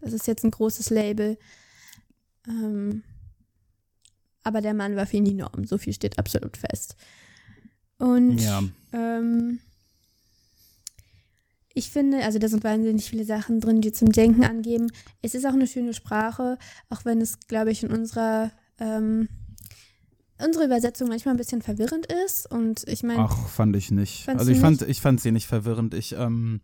das 0.00 0.12
ist 0.12 0.26
jetzt 0.28 0.44
ein 0.44 0.52
großes 0.52 0.90
Label. 0.90 1.36
Ähm, 2.48 3.02
aber 4.44 4.60
der 4.60 4.74
Mann 4.74 4.94
war 4.96 5.06
für 5.06 5.16
ihn 5.16 5.24
die 5.24 5.34
Norm. 5.34 5.64
So 5.64 5.78
viel 5.78 5.92
steht 5.92 6.18
absolut 6.18 6.56
fest. 6.56 6.96
Und 7.98 8.38
Ja. 8.38 8.62
ähm, 8.92 9.58
ich 11.74 11.90
finde, 11.90 12.22
also 12.24 12.38
da 12.38 12.48
sind 12.48 12.64
wahnsinnig 12.64 13.08
viele 13.08 13.24
Sachen 13.24 13.60
drin, 13.60 13.80
die 13.80 13.92
zum 13.92 14.12
Denken 14.12 14.44
angeben. 14.44 14.90
Es 15.22 15.34
ist 15.34 15.46
auch 15.46 15.52
eine 15.52 15.66
schöne 15.66 15.94
Sprache, 15.94 16.58
auch 16.90 17.04
wenn 17.04 17.20
es, 17.20 17.40
glaube 17.40 17.70
ich, 17.70 17.82
in 17.82 17.90
unserer 17.90 18.50
ähm, 18.78 19.28
unsere 20.44 20.64
Übersetzung 20.64 21.08
manchmal 21.08 21.34
ein 21.34 21.38
bisschen 21.38 21.62
verwirrend 21.62 22.06
ist. 22.26 22.50
Und 22.50 22.86
ich 22.88 23.02
meine, 23.02 23.20
Ach, 23.20 23.48
fand 23.48 23.76
ich 23.76 23.90
nicht. 23.90 24.28
Also 24.28 24.50
ich 24.50 24.58
fand, 24.58 24.82
ich 24.82 25.00
fand 25.00 25.20
sie 25.20 25.32
nicht 25.32 25.46
verwirrend. 25.46 25.94
Ich 25.94 26.12
ähm, 26.12 26.60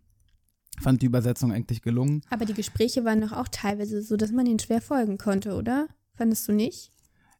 fand 0.81 1.01
die 1.01 1.05
Übersetzung 1.05 1.51
eigentlich 1.51 1.81
gelungen. 1.81 2.21
aber 2.29 2.45
die 2.45 2.53
Gespräche 2.53 3.05
waren 3.05 3.21
doch 3.21 3.31
auch 3.31 3.47
teilweise 3.47 4.01
so, 4.01 4.17
dass 4.17 4.31
man 4.31 4.45
ihnen 4.45 4.59
schwer 4.59 4.81
folgen 4.81 5.17
konnte, 5.17 5.55
oder? 5.55 5.87
Fandest 6.13 6.47
du 6.47 6.51
nicht? 6.51 6.91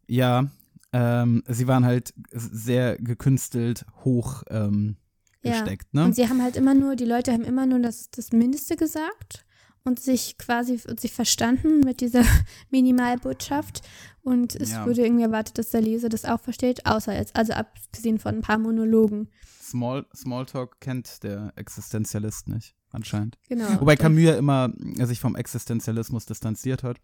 Ja, 0.07 0.49
ähm, 0.91 1.43
sie 1.47 1.67
waren 1.67 1.85
halt 1.85 2.13
sehr 2.31 2.97
gekünstelt 2.97 3.85
hoch 4.03 4.43
ähm, 4.49 4.97
Ja. 5.41 5.51
gesteckt. 5.61 5.93
Ne? 5.93 6.03
Und 6.05 6.15
sie 6.15 6.27
haben 6.27 6.41
halt 6.41 6.55
immer 6.55 6.73
nur, 6.73 6.95
die 6.95 7.05
Leute 7.05 7.31
haben 7.31 7.43
immer 7.43 7.65
nur 7.65 7.79
das, 7.79 8.09
das 8.11 8.31
Mindeste 8.31 8.75
gesagt 8.75 9.45
und 9.85 9.99
sich 9.99 10.37
quasi 10.37 10.79
und 10.87 10.99
sich 10.99 11.13
verstanden 11.13 11.79
mit 11.79 12.01
dieser 12.01 12.23
Minimalbotschaft. 12.69 13.81
Und 14.21 14.55
es 14.55 14.71
Ja. 14.71 14.85
wurde 14.85 15.03
irgendwie 15.03 15.23
erwartet, 15.23 15.57
dass 15.57 15.69
der 15.71 15.81
Leser 15.81 16.09
das 16.09 16.25
auch 16.25 16.41
versteht, 16.41 16.85
außer 16.85 17.15
jetzt, 17.15 17.35
also 17.35 17.53
abgesehen 17.53 18.19
von 18.19 18.35
ein 18.35 18.41
paar 18.41 18.57
Monologen. 18.59 19.29
Small, 19.61 20.05
Smalltalk 20.15 20.79
kennt 20.81 21.23
der 21.23 21.53
Existenzialist 21.55 22.47
nicht, 22.49 22.75
anscheinend. 22.91 23.37
Genau. 23.47 23.79
Wobei 23.79 23.95
Camus 23.95 24.21
ja 24.23 24.35
immer 24.35 24.73
sich 25.05 25.19
vom 25.19 25.35
Existenzialismus 25.35 26.25
distanziert 26.25 26.83
hat. 26.83 26.99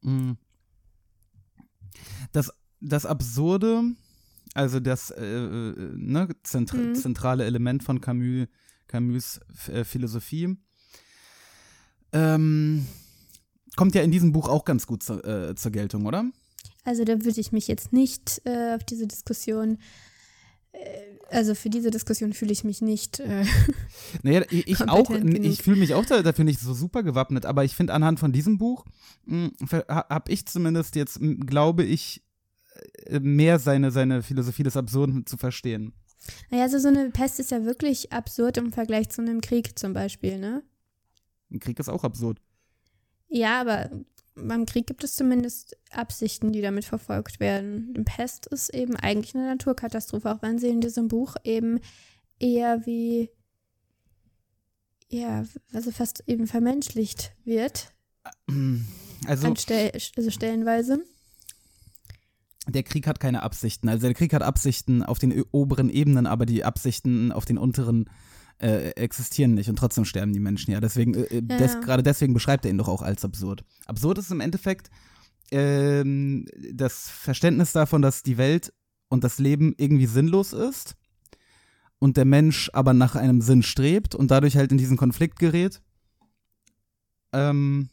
Mm. 0.00 0.32
Das, 2.32 2.52
das 2.80 3.06
Absurde, 3.06 3.82
also 4.58 4.80
das 4.80 5.10
äh, 5.10 5.24
äh, 5.24 5.74
ne, 5.96 6.28
zentr 6.42 6.76
Mhm. 6.76 6.94
zentrale 6.96 7.44
Element 7.44 7.84
von 7.84 8.00
Camus, 8.00 8.48
Camus 8.88 9.40
äh, 9.72 9.84
Philosophie, 9.84 10.56
ähm, 12.12 12.86
kommt 13.76 13.94
ja 13.94 14.02
in 14.02 14.10
diesem 14.10 14.32
Buch 14.32 14.48
auch 14.48 14.64
ganz 14.64 14.86
gut 14.86 15.02
zur, 15.04 15.24
äh, 15.24 15.54
zur 15.54 15.70
Geltung, 15.70 16.06
oder? 16.06 16.24
Also 16.84 17.04
da 17.04 17.24
würde 17.24 17.40
ich 17.40 17.52
mich 17.52 17.68
jetzt 17.68 17.92
nicht 17.92 18.40
äh, 18.44 18.74
auf 18.74 18.82
diese 18.82 19.06
Diskussion, 19.06 19.78
äh, 20.72 20.78
also 21.30 21.54
für 21.54 21.70
diese 21.70 21.90
Diskussion 21.90 22.32
fühle 22.32 22.50
ich 22.52 22.64
mich 22.64 22.82
nicht. 22.82 23.20
Äh, 23.20 23.44
Naja, 24.24 24.42
ich, 24.50 24.66
ich 24.66 24.88
auch, 24.88 25.08
genug. 25.08 25.44
ich 25.44 25.62
fühle 25.62 25.76
mich 25.76 25.94
auch 25.94 26.04
da, 26.06 26.22
dafür 26.22 26.44
nicht 26.44 26.58
so 26.60 26.74
super 26.74 27.02
gewappnet, 27.04 27.46
aber 27.46 27.62
ich 27.64 27.76
finde 27.76 27.92
anhand 27.92 28.18
von 28.18 28.32
diesem 28.32 28.58
Buch 28.58 28.84
habe 29.88 30.32
ich 30.32 30.46
zumindest 30.46 30.96
jetzt, 30.96 31.20
glaube 31.46 31.84
ich, 31.84 32.22
mehr 33.20 33.58
seine, 33.58 33.90
seine 33.90 34.22
Philosophie 34.22 34.62
des 34.62 34.76
Absurden 34.76 35.26
zu 35.26 35.36
verstehen. 35.36 35.92
naja, 36.50 36.64
also 36.64 36.78
so 36.78 36.88
eine 36.88 37.10
Pest 37.10 37.40
ist 37.40 37.50
ja 37.50 37.64
wirklich 37.64 38.12
absurd 38.12 38.56
im 38.56 38.72
Vergleich 38.72 39.08
zu 39.08 39.22
einem 39.22 39.40
Krieg 39.40 39.78
zum 39.78 39.92
Beispiel, 39.92 40.38
ne? 40.38 40.62
Ein 41.50 41.60
Krieg 41.60 41.78
ist 41.78 41.88
auch 41.88 42.04
absurd. 42.04 42.40
Ja, 43.28 43.60
aber 43.60 43.90
beim 44.34 44.66
Krieg 44.66 44.86
gibt 44.86 45.02
es 45.04 45.16
zumindest 45.16 45.76
Absichten, 45.90 46.52
die 46.52 46.60
damit 46.60 46.84
verfolgt 46.84 47.40
werden. 47.40 47.94
Die 47.94 48.02
Pest 48.02 48.46
ist 48.46 48.68
eben 48.70 48.96
eigentlich 48.96 49.34
eine 49.34 49.46
Naturkatastrophe, 49.46 50.30
auch 50.30 50.42
wenn 50.42 50.58
sie 50.58 50.68
in 50.68 50.80
diesem 50.80 51.08
Buch 51.08 51.36
eben 51.44 51.80
eher 52.38 52.86
wie, 52.86 53.30
ja, 55.08 55.44
also 55.72 55.90
fast 55.90 56.22
eben 56.26 56.46
vermenschlicht 56.46 57.32
wird, 57.44 57.92
Also 59.26 59.46
an 59.46 59.56
Stell 59.56 59.92
also 60.16 60.30
stellenweise. 60.30 61.02
Der 62.68 62.82
Krieg 62.82 63.06
hat 63.06 63.20
keine 63.20 63.42
Absichten. 63.42 63.88
Also 63.88 64.06
der 64.06 64.14
Krieg 64.14 64.32
hat 64.32 64.42
Absichten 64.42 65.02
auf 65.02 65.18
den 65.18 65.42
oberen 65.52 65.88
Ebenen, 65.90 66.26
aber 66.26 66.46
die 66.46 66.64
Absichten 66.64 67.32
auf 67.32 67.44
den 67.44 67.58
unteren 67.58 68.06
äh, 68.60 68.90
existieren 68.90 69.54
nicht 69.54 69.68
und 69.68 69.76
trotzdem 69.76 70.04
sterben 70.04 70.32
die 70.32 70.40
Menschen 70.40 70.72
ja. 70.72 70.80
Deswegen, 70.80 71.14
äh, 71.14 71.22
äh, 71.24 71.42
des, 71.42 71.74
Ja. 71.74 71.80
gerade 71.80 72.02
deswegen 72.02 72.34
beschreibt 72.34 72.64
er 72.64 72.70
ihn 72.70 72.78
doch 72.78 72.88
auch 72.88 73.02
als 73.02 73.24
absurd. 73.24 73.64
Absurd 73.86 74.18
ist 74.18 74.30
im 74.30 74.40
Endeffekt 74.40 74.90
ähm, 75.50 76.46
das 76.72 77.08
Verständnis 77.08 77.72
davon, 77.72 78.02
dass 78.02 78.22
die 78.22 78.36
Welt 78.36 78.72
und 79.08 79.24
das 79.24 79.38
Leben 79.38 79.74
irgendwie 79.78 80.06
sinnlos 80.06 80.52
ist 80.52 80.96
und 81.98 82.16
der 82.16 82.24
Mensch 82.24 82.70
aber 82.74 82.92
nach 82.92 83.14
einem 83.16 83.40
Sinn 83.40 83.62
strebt 83.62 84.14
und 84.14 84.30
dadurch 84.30 84.56
halt 84.56 84.72
in 84.72 84.78
diesen 84.78 84.96
Konflikt 84.96 85.38
gerät. 85.38 85.80
Ähm, 87.32 87.88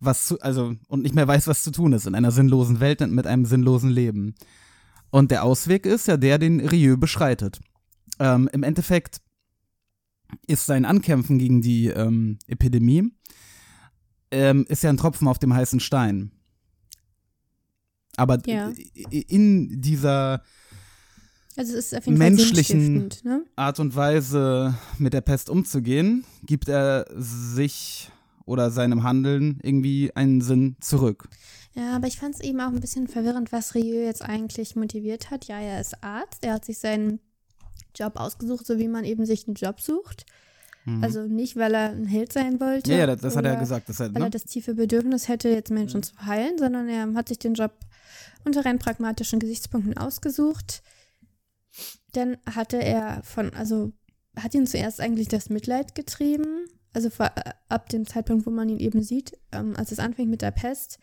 was 0.00 0.26
zu, 0.26 0.40
also, 0.40 0.74
und 0.88 1.02
nicht 1.02 1.14
mehr 1.14 1.26
weiß, 1.28 1.46
was 1.46 1.62
zu 1.62 1.70
tun 1.70 1.92
ist 1.92 2.06
in 2.06 2.14
einer 2.14 2.30
sinnlosen 2.30 2.80
Welt 2.80 3.00
und 3.02 3.12
mit 3.12 3.26
einem 3.26 3.44
sinnlosen 3.46 3.90
Leben. 3.90 4.34
Und 5.10 5.30
der 5.30 5.44
Ausweg 5.44 5.86
ist 5.86 6.08
ja 6.08 6.16
der, 6.16 6.38
den 6.38 6.60
Rieu 6.60 6.96
beschreitet. 6.96 7.60
Ähm, 8.18 8.48
Im 8.52 8.62
Endeffekt 8.62 9.20
ist 10.46 10.66
sein 10.66 10.84
Ankämpfen 10.84 11.38
gegen 11.38 11.60
die 11.62 11.86
ähm, 11.86 12.38
Epidemie 12.48 13.10
ähm, 14.30 14.64
ist 14.68 14.82
ja 14.82 14.90
ein 14.90 14.96
Tropfen 14.96 15.28
auf 15.28 15.38
dem 15.38 15.54
heißen 15.54 15.78
Stein. 15.78 16.32
Aber 18.16 18.38
Ja. 18.46 18.72
in 19.10 19.80
dieser 19.80 20.42
Also 21.56 21.80
Menschlichen- 22.10 23.10
ne? 23.22 23.44
Art 23.54 23.78
und 23.78 23.94
Weise, 23.94 24.74
mit 24.98 25.12
der 25.12 25.20
Pest 25.20 25.48
umzugehen, 25.50 26.24
gibt 26.44 26.68
er 26.68 27.06
sich 27.16 28.10
oder 28.46 28.70
seinem 28.70 29.02
Handeln 29.02 29.58
irgendwie 29.62 30.14
einen 30.14 30.40
Sinn 30.40 30.76
zurück. 30.80 31.28
Ja, 31.74 31.96
aber 31.96 32.06
ich 32.06 32.18
fand 32.18 32.34
es 32.34 32.40
eben 32.40 32.60
auch 32.60 32.68
ein 32.68 32.80
bisschen 32.80 33.08
verwirrend, 33.08 33.52
was 33.52 33.74
Rieu 33.74 34.04
jetzt 34.04 34.22
eigentlich 34.22 34.76
motiviert 34.76 35.30
hat. 35.30 35.46
Ja, 35.46 35.58
er 35.58 35.80
ist 35.80 36.02
Arzt, 36.04 36.44
er 36.44 36.54
hat 36.54 36.64
sich 36.64 36.78
seinen 36.78 37.20
Job 37.96 38.16
ausgesucht, 38.16 38.66
so 38.66 38.78
wie 38.78 38.88
man 38.88 39.04
eben 39.04 39.26
sich 39.26 39.46
einen 39.46 39.54
Job 39.54 39.80
sucht. 39.80 40.26
Also 41.00 41.22
nicht, 41.22 41.56
weil 41.56 41.74
er 41.74 41.90
ein 41.90 42.04
Held 42.04 42.32
sein 42.32 42.60
wollte. 42.60 42.90
Mhm. 42.90 42.98
Ja, 42.98 43.00
ja, 43.00 43.06
das, 43.06 43.22
das 43.22 43.36
hat 43.36 43.46
er 43.46 43.52
oder 43.52 43.60
gesagt. 43.60 43.88
Das 43.88 44.00
hat, 44.00 44.14
Weil 44.14 44.20
er 44.20 44.26
ne? 44.26 44.30
das 44.30 44.44
tiefe 44.44 44.74
Bedürfnis 44.74 45.28
hätte, 45.28 45.48
jetzt 45.48 45.70
Menschen 45.70 46.02
zu 46.02 46.14
heilen, 46.26 46.58
sondern 46.58 46.88
er 46.88 47.14
hat 47.14 47.28
sich 47.28 47.38
den 47.38 47.54
Job 47.54 47.72
unter 48.44 48.66
rein 48.66 48.78
pragmatischen 48.78 49.38
Gesichtspunkten 49.38 49.96
ausgesucht. 49.96 50.82
Dann 52.12 52.36
hatte 52.44 52.76
er 52.76 53.22
von, 53.22 53.54
also 53.54 53.92
hat 54.38 54.54
ihn 54.54 54.66
zuerst 54.66 55.00
eigentlich 55.00 55.28
das 55.28 55.48
Mitleid 55.48 55.94
getrieben. 55.94 56.66
Also 56.94 57.10
vor, 57.10 57.30
ab 57.68 57.88
dem 57.88 58.06
Zeitpunkt, 58.06 58.46
wo 58.46 58.50
man 58.50 58.68
ihn 58.68 58.78
eben 58.78 59.02
sieht, 59.02 59.36
ähm, 59.52 59.74
als 59.76 59.90
es 59.92 59.98
anfängt 59.98 60.30
mit 60.30 60.42
der 60.42 60.52
Pest. 60.52 60.98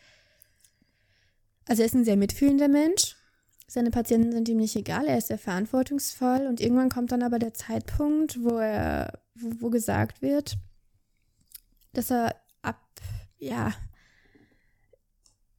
Also 1.68 1.84
er 1.84 1.86
ist 1.86 1.96
ein 1.96 2.06
sehr 2.06 2.18
mitfühlender 2.18 2.70
Mensch. 2.70 3.18
Seine 3.68 3.92
Patienten 3.92 4.32
sind 4.32 4.50
ihm 4.50 4.58
nicht 4.58 4.76
egal, 4.76 5.06
er 5.08 5.18
ist 5.18 5.28
sehr 5.28 5.38
verantwortungsvoll 5.38 6.48
und 6.48 6.60
irgendwann 6.60 6.90
kommt 6.90 7.12
dann 7.12 7.24
aber 7.24 7.40
der 7.40 7.54
Zeitpunkt, 7.54 8.44
wo 8.44 8.58
er, 8.58 9.22
wo, 9.36 9.50
wo 9.60 9.70
gesagt 9.70 10.22
wird, 10.22 10.58
dass 11.94 12.12
er 12.12 12.36
ab, 12.62 12.82
ja, 13.38 13.74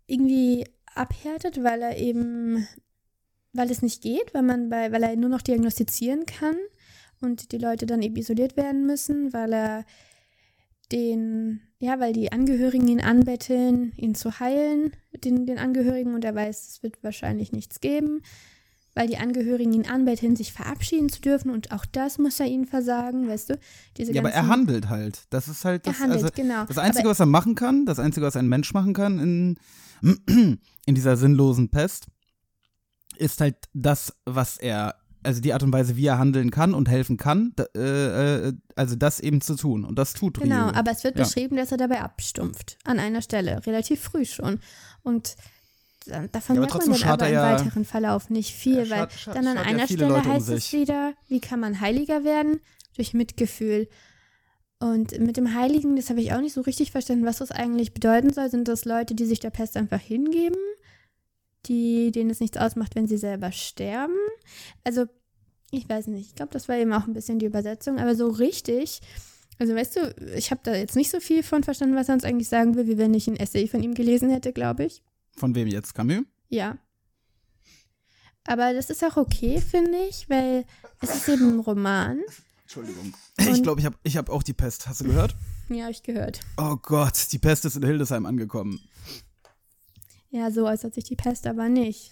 irgendwie 0.07 0.67
abhärtet, 0.95 1.63
weil 1.63 1.81
er 1.81 1.97
eben, 1.97 2.67
weil 3.55 3.71
es 3.71 3.81
nicht 3.81 4.03
geht, 4.03 4.35
weil 4.35 4.43
man 4.43 4.69
bei, 4.69 4.93
weil 4.93 5.03
er 5.03 5.17
nur 5.17 5.31
noch 5.31 5.43
diagnostizieren 5.43 6.27
kann 6.27 6.57
und 7.23 7.53
die 7.53 7.59
Leute 7.59 7.87
dann 7.87 8.03
eben 8.03 8.17
isoliert 8.17 8.59
werden 8.59 8.87
müssen, 8.87 9.33
weil 9.33 9.55
er 9.55 9.85
den, 10.93 11.61
ja, 11.79 11.99
weil 11.99 12.13
die 12.13 12.31
Angehörigen 12.33 12.87
ihn 12.89 13.01
anbetteln, 13.01 13.93
ihn 13.97 14.15
zu 14.15 14.39
heilen, 14.39 14.93
den, 15.25 15.47
den 15.47 15.59
Angehörigen, 15.59 16.15
und 16.15 16.25
er 16.25 16.35
weiß, 16.35 16.69
es 16.69 16.83
wird 16.83 17.03
wahrscheinlich 17.03 17.51
nichts 17.53 17.81
geben, 17.81 18.23
weil 18.95 19.09
die 19.09 19.17
Angehörigen 19.17 19.73
ihn 19.73 19.87
anbetteln, 19.89 20.37
sich 20.37 20.53
verabschieden 20.53 21.09
zu 21.09 21.21
dürfen, 21.23 21.51
und 21.51 21.73
auch 21.73 21.87
das 21.87 22.19
muss 22.19 22.39
er 22.41 22.47
ihnen 22.47 22.67
versagen, 22.67 23.27
weißt 23.27 23.51
du? 23.51 23.59
Diese 23.97 24.13
Ja, 24.13 24.21
aber 24.21 24.33
er 24.33 24.47
handelt 24.49 24.91
halt. 24.91 25.23
Das 25.31 25.49
ist 25.49 25.65
halt 25.65 25.87
das, 25.87 25.97
Er 25.97 26.01
handelt, 26.03 26.23
also, 26.25 26.35
genau. 26.35 26.67
das 26.67 26.79
Einzige, 26.79 27.05
Aber- 27.05 27.11
was 27.13 27.21
er 27.21 27.27
machen 27.27 27.55
kann, 27.55 27.87
das 27.87 27.99
Einzige, 27.99 28.27
was 28.27 28.37
ein 28.37 28.49
Mensch 28.49 28.75
machen 28.75 28.93
kann 28.93 29.19
in, 29.19 29.59
in 30.87 30.95
dieser 30.95 31.17
sinnlosen 31.17 31.71
Pest, 31.71 32.07
ist 33.17 33.41
halt 33.41 33.57
das, 33.73 34.13
was 34.25 34.59
er, 34.59 34.97
also 35.25 35.41
die 35.41 35.53
Art 35.53 35.63
und 35.63 35.73
Weise, 35.73 35.97
wie 35.97 36.07
er 36.07 36.19
handeln 36.19 36.51
kann 36.51 36.75
und 36.75 36.89
helfen 36.89 37.17
kann, 37.17 37.55
äh, 37.77 38.49
äh, 38.49 38.53
also 38.77 38.97
das 38.97 39.21
eben 39.21 39.41
zu 39.41 39.55
tun. 39.57 39.85
Und 39.85 39.99
das 39.99 40.15
tut 40.15 40.41
Genau, 40.41 40.69
aber 40.73 40.91
es 40.91 41.05
wird 41.05 41.17
Ja. 41.19 41.25
beschrieben, 41.25 41.57
dass 41.57 41.71
er 41.73 41.79
dabei 41.79 42.01
abstumpft. 42.01 42.79
An 42.85 42.99
einer 42.99 43.23
Stelle, 43.23 43.65
relativ 43.67 44.01
früh 44.01 44.25
schon. 44.25 44.59
Und 45.03 45.37
da- 46.07 46.27
davon 46.29 46.57
Ja, 46.57 46.61
merkt 46.63 46.75
man 46.87 46.99
dann 47.01 47.09
aber 47.11 47.23
er 47.25 47.29
im 47.29 47.35
ja- 47.35 47.53
weiteren 47.61 47.85
Verlauf 47.85 48.31
nicht 48.31 48.53
viel, 48.55 48.89
weil 48.91 49.09
schart- 49.11 49.37
dann 49.37 49.47
an 49.47 49.59
einer 49.59 49.87
Stelle 49.87 50.09
Leute 50.09 50.29
um 50.29 50.35
heißt 50.35 50.49
es 50.49 50.71
sich. 50.71 50.81
wieder, 50.81 51.15
wie 51.29 51.41
kann 51.41 51.61
man 51.61 51.81
heiliger 51.81 52.25
werden? 52.25 52.61
Durch 52.97 53.15
Mitgefühl. 53.15 53.89
Und 54.81 55.17
mit 55.21 55.37
dem 55.37 55.55
Heiligen, 55.55 55.95
das 55.95 56.11
habe 56.11 56.21
ich 56.21 56.33
auch 56.33 56.41
nicht 56.41 56.55
so 56.55 56.61
richtig 56.63 56.91
verstanden, 56.91 57.25
was 57.25 57.39
das 57.39 57.53
eigentlich 57.53 57.95
bedeuten 57.95 58.33
soll. 58.33 58.51
Sind 58.51 58.67
das 58.67 58.85
Leute, 58.85 59.15
die 59.15 59.27
sich 59.27 59.39
der 59.39 59.51
Pest 59.51 59.77
einfach 59.77 60.01
hingeben? 60.01 60.57
Die, 61.67 62.11
denen 62.11 62.31
es 62.31 62.41
nichts 62.41 62.57
ausmacht, 62.57 62.95
wenn 62.97 63.07
sie 63.07 63.17
selber 63.17 63.53
sterben? 63.53 64.17
Also, 64.85 65.07
ich 65.71 65.89
weiß 65.89 66.09
nicht. 66.09 66.29
Ich 66.29 66.35
glaube, 66.35 66.53
das 66.53 66.69
war 66.69 66.77
eben 66.77 66.93
auch 66.93 67.07
ein 67.07 67.13
bisschen 67.13 67.39
die 67.39 67.47
Übersetzung. 67.47 67.99
Aber 67.99 68.15
so 68.15 68.29
richtig, 68.29 69.01
also 69.59 69.75
weißt 69.75 69.97
du, 69.97 70.15
ich 70.37 70.51
habe 70.51 70.61
da 70.65 70.75
jetzt 70.75 70.97
nicht 70.97 71.11
so 71.11 71.21
viel 71.21 71.43
von 71.43 71.63
verstanden, 71.63 71.97
was 71.97 72.09
er 72.09 72.15
uns 72.15 72.25
eigentlich 72.25 72.49
sagen 72.49 72.75
will, 72.75 72.87
wie 72.87 72.99
wenn 72.99 73.15
ich 73.15 73.29
ein 73.29 73.37
Essay 73.37 73.69
von 73.69 73.83
ihm 73.83 73.95
gelesen 73.95 74.31
hätte, 74.31 74.53
glaube 74.53 74.85
ich. 74.85 75.03
Von 75.37 75.55
wem 75.55 75.69
jetzt? 75.69 75.95
Camus? 75.95 76.25
Ja. 76.49 76.79
Aber 78.45 78.75
das 78.75 78.91
ist 78.91 79.05
auch 79.05 79.17
okay, 79.17 79.61
finde 79.61 79.99
ich, 80.09 80.29
weil 80.29 80.65
es 81.01 81.15
ist 81.15 81.29
eben 81.29 81.55
ein 81.55 81.61
Roman. 81.61 82.21
Entschuldigung. 82.63 83.15
Ich 83.39 83.63
glaube, 83.63 83.81
ich 83.81 83.87
habe 83.87 83.97
ich 84.03 84.17
hab 84.17 84.31
auch 84.31 84.43
die 84.43 84.53
Pest. 84.53 84.89
Hast 84.89 85.01
du 85.01 85.05
gehört? 85.05 85.35
Ja, 85.69 85.83
habe 85.83 85.93
ich 85.93 86.03
gehört. 86.03 86.41
Oh 86.57 86.77
Gott, 86.77 87.29
die 87.31 87.39
Pest 87.39 87.65
ist 87.65 87.77
in 87.77 87.85
Hildesheim 87.85 88.27
angekommen. 88.27 88.81
Ja, 90.33 90.51
so 90.51 90.67
äußert 90.67 90.95
sich 90.95 91.05
die 91.05 91.15
Pest 91.15 91.47
aber 91.47 91.69
nicht. 91.69 92.11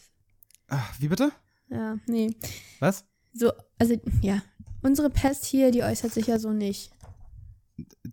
Ach, 0.69 0.95
wie 1.01 1.09
bitte? 1.09 1.33
Ja, 1.71 1.97
nee. 2.07 2.31
Was? 2.79 3.07
So, 3.33 3.51
also, 3.79 3.97
ja. 4.21 4.43
Unsere 4.83 5.09
Pest 5.09 5.47
hier, 5.47 5.71
die 5.71 5.83
äußert 5.83 6.13
sich 6.13 6.27
ja 6.27 6.39
so 6.39 6.53
nicht. 6.53 6.93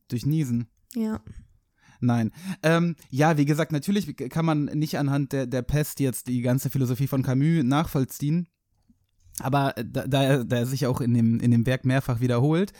Durch 0.07 0.25
Niesen. 0.25 0.67
Ja. 0.95 1.21
Nein. 1.99 2.31
Ähm, 2.63 2.95
ja, 3.09 3.37
wie 3.37 3.45
gesagt, 3.45 3.73
natürlich 3.73 4.15
kann 4.29 4.45
man 4.45 4.65
nicht 4.65 4.97
anhand 4.97 5.33
der, 5.33 5.45
der 5.45 5.61
Pest 5.61 5.99
jetzt 5.99 6.27
die 6.27 6.41
ganze 6.41 6.69
Philosophie 6.69 7.07
von 7.07 7.21
Camus 7.21 7.63
nachvollziehen. 7.63 8.47
Aber 9.39 9.73
da, 9.73 10.07
da, 10.07 10.23
er, 10.23 10.45
da 10.45 10.57
er 10.57 10.65
sich 10.65 10.87
auch 10.87 11.01
in 11.01 11.13
dem, 11.13 11.39
in 11.41 11.51
dem 11.51 11.65
Werk 11.65 11.83
mehrfach 11.83 12.21
wiederholt, 12.21 12.71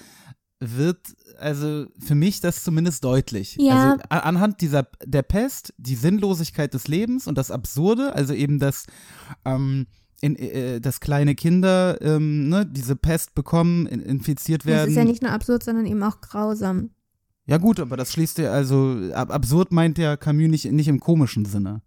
wird 0.59 0.99
also 1.39 1.85
für 1.99 2.15
mich 2.15 2.41
das 2.41 2.63
zumindest 2.63 3.03
deutlich. 3.03 3.57
Ja. 3.59 3.93
Also 3.93 4.03
anhand 4.09 4.61
dieser 4.61 4.87
der 5.05 5.21
Pest, 5.21 5.73
die 5.77 5.95
Sinnlosigkeit 5.95 6.73
des 6.73 6.87
Lebens 6.87 7.27
und 7.27 7.37
das 7.37 7.51
Absurde, 7.51 8.13
also 8.13 8.33
eben 8.33 8.59
das, 8.59 8.85
ähm, 9.45 9.87
in, 10.21 10.35
äh, 10.35 10.81
dass 10.81 10.99
kleine 10.99 11.35
Kinder 11.35 12.01
ähm, 12.01 12.49
ne, 12.49 12.65
diese 12.65 12.95
Pest 12.95 13.35
bekommen, 13.35 13.85
in, 13.85 14.01
infiziert 14.01 14.61
Das 14.61 14.67
werden. 14.67 14.89
ist 14.89 14.95
ja 14.95 15.03
nicht 15.03 15.21
nur 15.21 15.31
absurd, 15.31 15.63
sondern 15.63 15.85
eben 15.85 16.01
auch 16.01 16.21
grausam. 16.21 16.89
Ja 17.45 17.57
gut, 17.57 17.79
aber 17.79 17.95
das 17.95 18.11
schließt 18.11 18.39
ja, 18.39 18.51
also 18.51 18.97
ab, 19.13 19.31
absurd 19.31 19.71
meint 19.71 19.97
ja 19.97 20.17
Camus 20.17 20.49
nicht, 20.49 20.71
nicht 20.71 20.87
im 20.87 20.99
komischen 20.99 21.45
Sinne. 21.45 21.81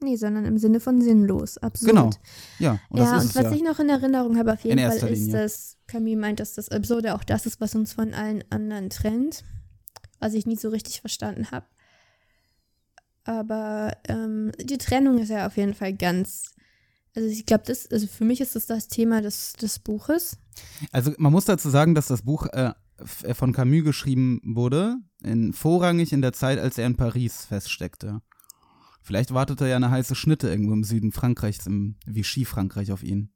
Nee, 0.00 0.16
sondern 0.16 0.44
im 0.44 0.58
Sinne 0.58 0.80
von 0.80 1.00
sinnlos, 1.00 1.56
absurd. 1.58 1.90
Genau. 1.90 2.10
Ja, 2.58 2.78
und 2.90 2.98
ja, 2.98 3.18
und 3.18 3.34
was 3.34 3.44
ja. 3.44 3.52
ich 3.52 3.62
noch 3.62 3.78
in 3.78 3.88
Erinnerung 3.88 4.36
habe 4.36 4.52
auf 4.52 4.60
jeden 4.60 4.78
In 4.78 4.90
Fall 4.90 5.08
ist, 5.08 5.32
dass 5.32 5.78
Camille 5.86 6.18
meint, 6.18 6.38
dass 6.38 6.52
das 6.52 6.68
Absurde 6.68 7.14
auch 7.14 7.24
das 7.24 7.46
ist, 7.46 7.60
was 7.60 7.74
uns 7.74 7.94
von 7.94 8.12
allen 8.12 8.44
anderen 8.50 8.90
trennt. 8.90 9.44
Was 10.18 10.34
ich 10.34 10.46
nie 10.46 10.56
so 10.56 10.68
richtig 10.68 11.00
verstanden 11.00 11.50
habe. 11.50 11.66
Aber 13.24 13.96
ähm, 14.08 14.52
die 14.60 14.78
Trennung 14.78 15.18
ist 15.18 15.30
ja 15.30 15.46
auf 15.46 15.56
jeden 15.56 15.74
Fall 15.74 15.94
ganz. 15.94 16.54
Also 17.14 17.28
ich 17.28 17.46
glaube, 17.46 17.64
das, 17.66 17.90
also 17.90 18.06
für 18.06 18.24
mich 18.24 18.40
ist 18.40 18.54
das 18.54 18.66
das 18.66 18.88
Thema 18.88 19.22
des, 19.22 19.54
des 19.54 19.78
Buches. 19.78 20.38
Also 20.92 21.12
man 21.18 21.32
muss 21.32 21.46
dazu 21.46 21.70
sagen, 21.70 21.94
dass 21.94 22.06
das 22.06 22.22
Buch 22.22 22.46
äh, 22.52 22.72
äh, 23.22 23.34
von 23.34 23.52
Camus 23.52 23.84
geschrieben 23.84 24.40
wurde, 24.44 24.96
in, 25.22 25.52
vorrangig 25.52 26.12
in 26.12 26.22
der 26.22 26.32
Zeit, 26.32 26.58
als 26.58 26.78
er 26.78 26.86
in 26.86 26.96
Paris 26.96 27.46
feststeckte. 27.46 28.20
Vielleicht 29.06 29.32
wartete 29.32 29.68
ja 29.68 29.76
eine 29.76 29.88
heiße 29.92 30.16
Schnitte 30.16 30.48
irgendwo 30.48 30.72
im 30.72 30.82
Süden 30.82 31.12
Frankreichs, 31.12 31.64
im 31.68 31.94
Vichy-Frankreich 32.06 32.90
auf 32.90 33.04
ihn. 33.04 33.30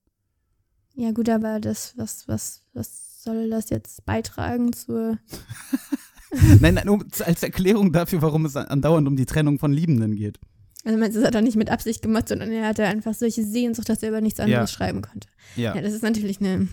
Ja, 0.96 1.12
gut, 1.12 1.28
aber 1.28 1.60
das, 1.60 1.94
was, 1.96 2.26
was, 2.26 2.62
was 2.72 3.22
soll 3.22 3.48
das 3.50 3.70
jetzt 3.70 4.04
beitragen 4.04 4.72
zur. 4.72 5.18
nein, 6.60 6.74
nein, 6.74 6.88
um, 6.88 7.04
als 7.24 7.44
Erklärung 7.44 7.92
dafür, 7.92 8.20
warum 8.20 8.46
es 8.46 8.56
andauernd 8.56 9.06
um 9.06 9.14
die 9.14 9.26
Trennung 9.26 9.60
von 9.60 9.72
Liebenden 9.72 10.16
geht. 10.16 10.40
Also 10.84 10.98
meinst 10.98 11.14
du, 11.16 11.20
das 11.20 11.28
hat 11.28 11.36
er 11.36 11.42
nicht 11.42 11.56
mit 11.56 11.70
Absicht 11.70 12.02
gemacht, 12.02 12.26
sondern 12.26 12.50
er 12.50 12.66
hatte 12.66 12.84
einfach 12.86 13.14
solche 13.14 13.44
Sehnsucht, 13.44 13.88
dass 13.88 14.02
er 14.02 14.08
über 14.08 14.20
nichts 14.20 14.40
anderes 14.40 14.72
Ja. 14.72 14.76
schreiben 14.76 15.02
konnte. 15.02 15.28
Ja, 15.54 15.76
Ja, 15.76 15.82
das 15.82 15.92
ist 15.92 16.02
natürlich 16.02 16.40
eine, 16.40 16.66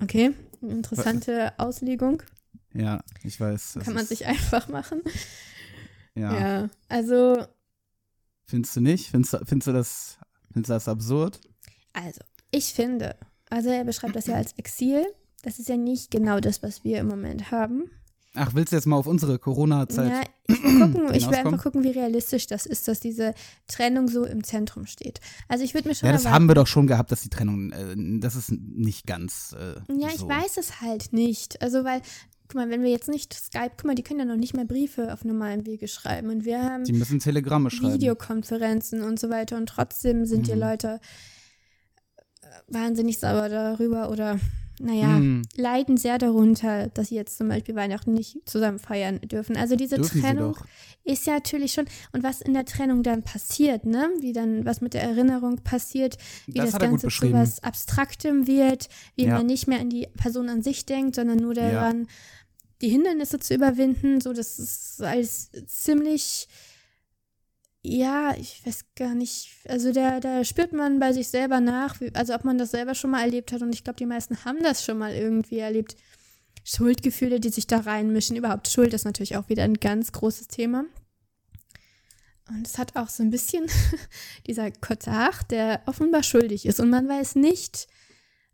okay, 0.00 0.30
eine 0.62 0.72
interessante 0.72 1.52
Auslegung. 1.58 2.22
ja, 2.72 3.02
ich 3.24 3.38
weiß. 3.38 3.80
Kann 3.84 3.92
man 3.92 4.06
sich 4.06 4.24
einfach 4.24 4.68
machen. 4.68 5.02
Ja. 6.14 6.40
Ja, 6.40 6.70
also, 6.88 7.44
Findest 8.48 8.74
du 8.76 8.80
nicht? 8.80 9.10
Findest 9.10 9.34
du, 9.34 9.38
findest 9.44 9.66
du 9.68 9.72
das, 9.72 10.18
findest 10.52 10.70
du 10.70 10.74
das 10.74 10.88
absurd? 10.88 11.40
also, 11.92 12.20
ich 12.50 12.72
finde, 12.72 13.14
also 13.50 13.68
er 13.68 13.84
beschreibt 13.84 14.16
das 14.16 14.26
ja 14.26 14.34
als 14.36 14.52
Exil. 14.56 15.04
Das 15.42 15.58
ist 15.58 15.68
ja 15.68 15.76
nicht 15.76 16.10
genau 16.10 16.40
das, 16.40 16.62
was 16.62 16.82
wir 16.82 16.98
im 16.98 17.06
Moment 17.08 17.50
haben. 17.50 17.90
Ach, 18.34 18.54
willst 18.54 18.72
du 18.72 18.76
jetzt 18.76 18.86
mal 18.86 18.96
auf 18.96 19.06
unsere 19.06 19.38
Corona-Zeit? 19.38 20.10
Ja, 20.10 20.22
ich 20.48 20.62
will, 20.62 20.80
gucken, 20.80 21.08
ich 21.14 21.26
will 21.28 21.34
einfach 21.34 21.62
gucken, 21.62 21.82
wie 21.84 21.90
realistisch 21.90 22.46
das 22.46 22.66
ist, 22.66 22.88
dass 22.88 23.00
diese 23.00 23.34
Trennung 23.66 24.08
so 24.08 24.24
im 24.24 24.44
Zentrum 24.44 24.86
steht. 24.86 25.20
Also 25.48 25.64
ich 25.64 25.74
würde 25.74 25.88
mir 25.88 25.94
schon 25.94 26.06
Ja, 26.06 26.12
das 26.12 26.22
erwarten- 26.22 26.34
haben 26.34 26.48
wir 26.48 26.54
doch 26.54 26.66
schon 26.66 26.86
gehabt, 26.86 27.10
dass 27.12 27.22
die 27.22 27.30
Trennung, 27.30 27.72
äh, 27.72 27.94
das 28.20 28.34
ist 28.36 28.50
nicht 28.52 29.06
ganz 29.06 29.54
äh, 29.58 29.74
Ja, 29.92 30.08
ich 30.08 30.18
so. 30.20 30.28
weiß 30.28 30.56
es 30.56 30.80
halt 30.80 31.12
nicht. 31.12 31.60
Also, 31.62 31.84
weil, 31.84 32.00
guck 32.48 32.54
mal, 32.54 32.70
wenn 32.70 32.82
wir 32.82 32.90
jetzt 32.90 33.08
nicht 33.08 33.34
Skype, 33.34 33.72
guck 33.76 33.84
mal, 33.84 33.94
die 33.94 34.02
können 34.02 34.20
ja 34.20 34.24
noch 34.24 34.36
nicht 34.36 34.54
mehr 34.54 34.64
Briefe 34.64 35.12
auf 35.12 35.24
normalem 35.24 35.66
Wege 35.66 35.86
schreiben. 35.86 36.30
Und 36.30 36.44
wir 36.44 36.62
haben 36.62 36.84
Die 36.84 36.92
müssen 36.92 37.18
Telegramme 37.18 37.70
schreiben. 37.70 37.94
Videokonferenzen 37.94 39.02
und 39.02 39.20
so 39.20 39.28
weiter. 39.30 39.56
Und 39.56 39.68
trotzdem 39.68 40.24
sind 40.24 40.46
die 40.46 40.54
Mhm. 40.54 40.60
Leute 40.60 41.00
äh, 42.42 42.46
wahnsinnig 42.68 43.18
sauer 43.18 43.48
darüber 43.48 44.10
oder, 44.10 44.38
naja, 44.80 45.18
Mhm. 45.20 45.42
leiden 45.56 45.96
sehr 45.96 46.18
darunter, 46.18 46.88
dass 46.88 47.08
sie 47.08 47.14
jetzt 47.16 47.36
zum 47.38 47.48
Beispiel 47.48 47.74
Weihnachten 47.74 48.12
nicht 48.12 48.38
zusammen 48.48 48.78
feiern 48.78 49.20
dürfen. 49.20 49.56
Also 49.56 49.76
diese 49.76 49.96
Dürfen 49.96 50.20
Trennung 50.20 50.56
ist 51.04 51.26
ja 51.26 51.34
natürlich 51.34 51.72
schon, 51.72 51.86
und 52.12 52.22
was 52.22 52.40
in 52.40 52.54
der 52.54 52.64
Trennung 52.64 53.02
dann 53.02 53.22
passiert, 53.22 53.86
ne? 53.86 54.10
Wie 54.20 54.32
dann, 54.32 54.64
was 54.64 54.80
mit 54.80 54.94
der 54.94 55.02
Erinnerung 55.02 55.56
passiert, 55.64 56.16
wie 56.46 56.58
Das 56.58 56.72
das, 56.72 56.80
Ganze 56.80 57.08
zu 57.08 57.32
was 57.32 57.62
Abstraktem 57.62 58.46
wird, 58.46 58.88
wie 59.16 59.24
Ja. 59.26 59.34
man 59.34 59.46
nicht 59.46 59.66
mehr 59.68 59.80
an 59.80 59.90
die 59.90 60.06
Person 60.16 60.48
an 60.48 60.62
sich 60.62 60.86
denkt, 60.86 61.14
sondern 61.16 61.38
nur 61.38 61.54
Ja. 61.54 61.70
daran, 61.70 62.06
die 62.80 62.88
Hindernisse 62.90 63.40
zu 63.40 63.54
überwinden. 63.54 64.20
So, 64.20 64.32
das 64.32 64.58
ist 64.58 65.02
alles 65.02 65.50
ziemlich, 65.66 66.48
ja, 67.82 68.34
ich 68.36 68.64
weiß 68.66 68.86
gar 68.96 69.14
nicht, 69.14 69.48
also 69.68 69.92
da, 69.92 70.20
da 70.20 70.44
spürt 70.44 70.72
man 70.72 70.98
bei 70.98 71.12
sich 71.12 71.28
selber 71.28 71.60
nach, 71.60 72.00
wie, 72.00 72.14
also 72.14 72.34
ob 72.34 72.44
man 72.44 72.58
das 72.58 72.72
selber 72.72 72.94
schon 72.94 73.10
mal 73.10 73.22
erlebt 73.22 73.52
hat. 73.52 73.62
Und 73.62 73.74
ich 73.74 73.84
glaube, 73.84 73.98
die 73.98 74.06
meisten 74.06 74.44
haben 74.44 74.62
das 74.62 74.84
schon 74.84 74.98
mal 74.98 75.12
irgendwie 75.12 75.58
erlebt. 75.58 75.96
Schuldgefühle, 76.64 77.40
die 77.40 77.48
sich 77.48 77.66
da 77.66 77.78
reinmischen. 77.78 78.36
Überhaupt 78.36 78.68
Schuld 78.68 78.92
ist 78.92 79.04
natürlich 79.04 79.36
auch 79.36 79.48
wieder 79.48 79.62
ein 79.62 79.74
ganz 79.74 80.12
großes 80.12 80.48
Thema. 80.48 80.84
Und 82.48 82.66
es 82.66 82.78
hat 82.78 82.96
auch 82.96 83.08
so 83.08 83.22
ein 83.22 83.30
bisschen 83.30 83.66
dieser 84.46 84.70
Cotard, 84.70 85.50
der 85.50 85.82
offenbar 85.86 86.22
schuldig 86.22 86.66
ist. 86.66 86.80
Und 86.80 86.90
man 86.90 87.08
weiß 87.08 87.36
nicht, 87.36 87.86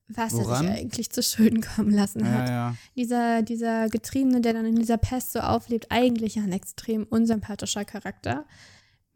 was 0.06 0.34
Woran? 0.34 0.66
er 0.66 0.72
sich 0.72 0.80
eigentlich 0.80 1.10
zu 1.10 1.22
Schulden 1.22 1.60
kommen 1.60 1.90
lassen 1.90 2.30
hat. 2.30 2.48
Ja, 2.48 2.54
ja. 2.54 2.76
Dieser, 2.94 3.42
dieser 3.42 3.88
Getriebene, 3.88 4.40
der 4.40 4.52
dann 4.52 4.66
in 4.66 4.76
dieser 4.76 4.98
Pest 4.98 5.32
so 5.32 5.40
auflebt, 5.40 5.86
eigentlich 5.90 6.36
ein 6.36 6.52
extrem 6.52 7.04
unsympathischer 7.04 7.84
Charakter 7.84 8.44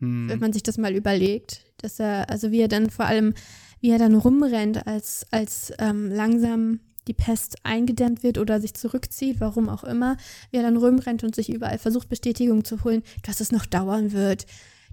wenn 0.00 0.30
Hm. 0.30 0.40
man 0.40 0.52
sich 0.52 0.62
das 0.62 0.78
mal 0.78 0.94
überlegt, 0.94 1.62
dass 1.78 1.98
er, 2.00 2.30
also 2.30 2.50
wie 2.52 2.60
er 2.60 2.68
dann 2.68 2.90
vor 2.90 3.06
allem, 3.06 3.34
wie 3.80 3.90
er 3.90 3.98
dann 3.98 4.14
rumrennt, 4.14 4.86
als, 4.86 5.26
als 5.30 5.72
ähm, 5.78 6.10
langsam 6.10 6.80
die 7.06 7.14
Pest 7.14 7.56
eingedämmt 7.62 8.22
wird 8.22 8.36
oder 8.38 8.60
sich 8.60 8.74
zurückzieht, 8.74 9.40
warum 9.40 9.68
auch 9.68 9.82
immer, 9.84 10.16
wie 10.50 10.58
er 10.58 10.62
dann 10.62 10.76
rumrennt 10.76 11.24
und 11.24 11.34
sich 11.34 11.48
überall 11.52 11.78
versucht, 11.78 12.08
Bestätigung 12.08 12.64
zu 12.64 12.84
holen, 12.84 13.02
dass 13.22 13.40
es 13.40 13.50
noch 13.50 13.64
dauern 13.66 14.12
wird, 14.12 14.46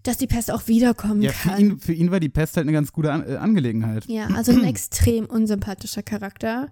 dass 0.03 0.17
die 0.17 0.27
Pest 0.27 0.49
auch 0.51 0.67
wiederkommen 0.67 1.21
Ja, 1.21 1.31
für 1.31 1.49
kann. 1.49 1.59
ihn, 1.59 1.79
für 1.79 1.93
ihn 1.93 2.11
war 2.11 2.19
die 2.19 2.29
Pest 2.29 2.55
halt 2.57 2.65
eine 2.65 2.71
ganz 2.73 2.93
gute 2.93 3.11
An 3.11 3.27
äh, 3.27 3.35
Angelegenheit. 3.35 4.05
Ja, 4.05 4.27
also 4.27 4.51
ein 4.53 4.63
extrem 4.63 5.25
unsympathischer 5.25 6.03
Charakter, 6.03 6.71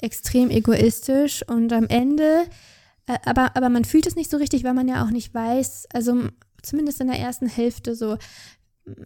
extrem 0.00 0.50
egoistisch 0.50 1.42
und 1.48 1.72
am 1.72 1.86
Ende, 1.88 2.42
äh, 3.06 3.18
aber, 3.24 3.56
aber 3.56 3.70
man 3.70 3.84
fühlt 3.84 4.06
es 4.06 4.14
nicht 4.14 4.30
so 4.30 4.36
richtig, 4.36 4.62
weil 4.62 4.74
man 4.74 4.88
ja 4.88 5.04
auch 5.04 5.10
nicht 5.10 5.34
weiß, 5.34 5.86
also 5.92 6.28
zumindest 6.66 7.00
in 7.00 7.06
der 7.06 7.18
ersten 7.18 7.46
Hälfte 7.46 7.94
so, 7.94 8.16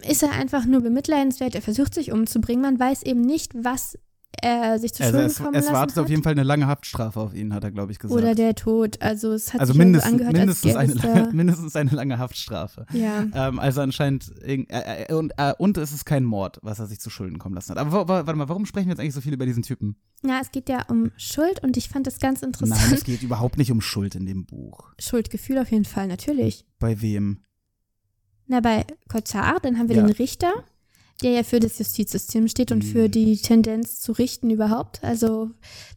ist 0.09 0.23
er 0.23 0.33
einfach 0.33 0.67
nur 0.67 0.81
bemitleidenswert, 0.83 1.55
er 1.55 1.63
versucht 1.63 1.95
sich 1.95 2.13
umzubringen, 2.13 2.63
man 2.63 2.79
weiß 2.79 3.03
eben 3.05 3.21
nicht, 3.23 3.53
was 3.55 3.97
er 4.43 4.79
sich 4.79 4.95
zu 4.95 5.03
Also 5.03 5.17
Schulden 5.17 5.31
es, 5.31 5.37
kommen 5.39 5.55
es 5.55 5.65
lassen 5.65 5.75
wartet 5.75 5.97
hat. 5.97 6.05
auf 6.05 6.09
jeden 6.11 6.23
Fall 6.23 6.33
eine 6.33 6.45
lange 6.45 6.67
Haftstrafe 6.69 7.19
auf 7.19 7.35
ihn, 7.35 7.53
hat 7.53 7.65
er, 7.65 7.73
glaube 7.73 7.91
ich, 7.91 7.99
gesagt. 7.99 8.17
Oder 8.17 8.35
der 8.37 8.55
Tod, 8.55 9.03
also 9.03 9.33
es 9.33 9.53
hat 9.53 9.61
also 9.61 9.73
sich 9.73 9.79
ja 9.81 9.85
mindestens, 9.85 10.11
so 10.11 10.15
angehört, 10.15 10.37
mindestens, 10.37 10.77
als 10.77 10.91
eine 10.93 11.15
lange, 11.15 11.33
mindestens 11.33 11.77
eine 11.77 11.91
lange 11.91 12.19
Haftstrafe. 12.19 12.87
ja. 12.93 13.27
Ähm, 13.35 13.59
also 13.59 13.81
anscheinend, 13.81 14.25
irg- 14.47 14.71
äh, 14.71 15.05
äh, 15.09 15.15
und, 15.15 15.33
äh, 15.37 15.53
und 15.59 15.77
es 15.79 15.93
ist 15.93 16.05
kein 16.05 16.25
Mord, 16.25 16.59
was 16.63 16.79
er 16.79 16.87
sich 16.87 17.01
zu 17.01 17.11
Schulden 17.11 17.39
kommen 17.39 17.55
lassen 17.57 17.71
hat. 17.71 17.79
Aber 17.79 17.91
wa- 17.93 18.09
wa- 18.09 18.27
warte 18.27 18.35
mal, 18.39 18.49
warum 18.49 18.67
sprechen 18.67 18.87
wir 18.87 18.93
jetzt 18.93 19.01
eigentlich 19.01 19.15
so 19.15 19.21
viel 19.21 19.33
über 19.35 19.47
diesen 19.47 19.63
Typen? 19.65 19.97
ja, 20.25 20.39
es 20.41 20.53
geht 20.53 20.69
ja 20.69 20.85
um 20.89 21.11
Schuld 21.17 21.63
und 21.65 21.77
ich 21.77 21.89
fand 21.89 22.07
das 22.07 22.21
ganz 22.21 22.43
interessant. 22.43 22.81
Nein, 22.83 22.93
es 22.95 23.05
geht 23.05 23.23
überhaupt 23.23 23.59
nicht 23.59 23.73
um 23.73 23.81
Schuld 23.81 24.15
in 24.15 24.27
dem 24.27 24.47
Buch. 24.47 24.93
Schuldgefühl 25.01 25.59
auf 25.59 25.71
jeden 25.73 25.87
Fall, 25.87 26.07
natürlich. 26.07 26.67
Bei 26.79 27.01
wem? 27.03 27.41
Na, 28.51 28.59
bei 28.61 28.85
Cotard, 29.09 29.65
dann 29.65 29.79
haben 29.79 29.89
wir 29.89 29.95
Ja. 29.97 30.03
den 30.03 30.11
Richter, 30.13 30.53
der 31.23 31.31
ja 31.31 31.43
für 31.45 31.61
das 31.61 31.79
Justizsystem 31.79 32.49
steht 32.49 32.73
und 32.73 32.83
für 32.85 33.05
Hm. 33.05 33.11
die 33.13 33.37
Tendenz 33.37 34.01
zu 34.01 34.11
richten 34.11 34.51
überhaupt. 34.51 35.05
Also 35.05 35.51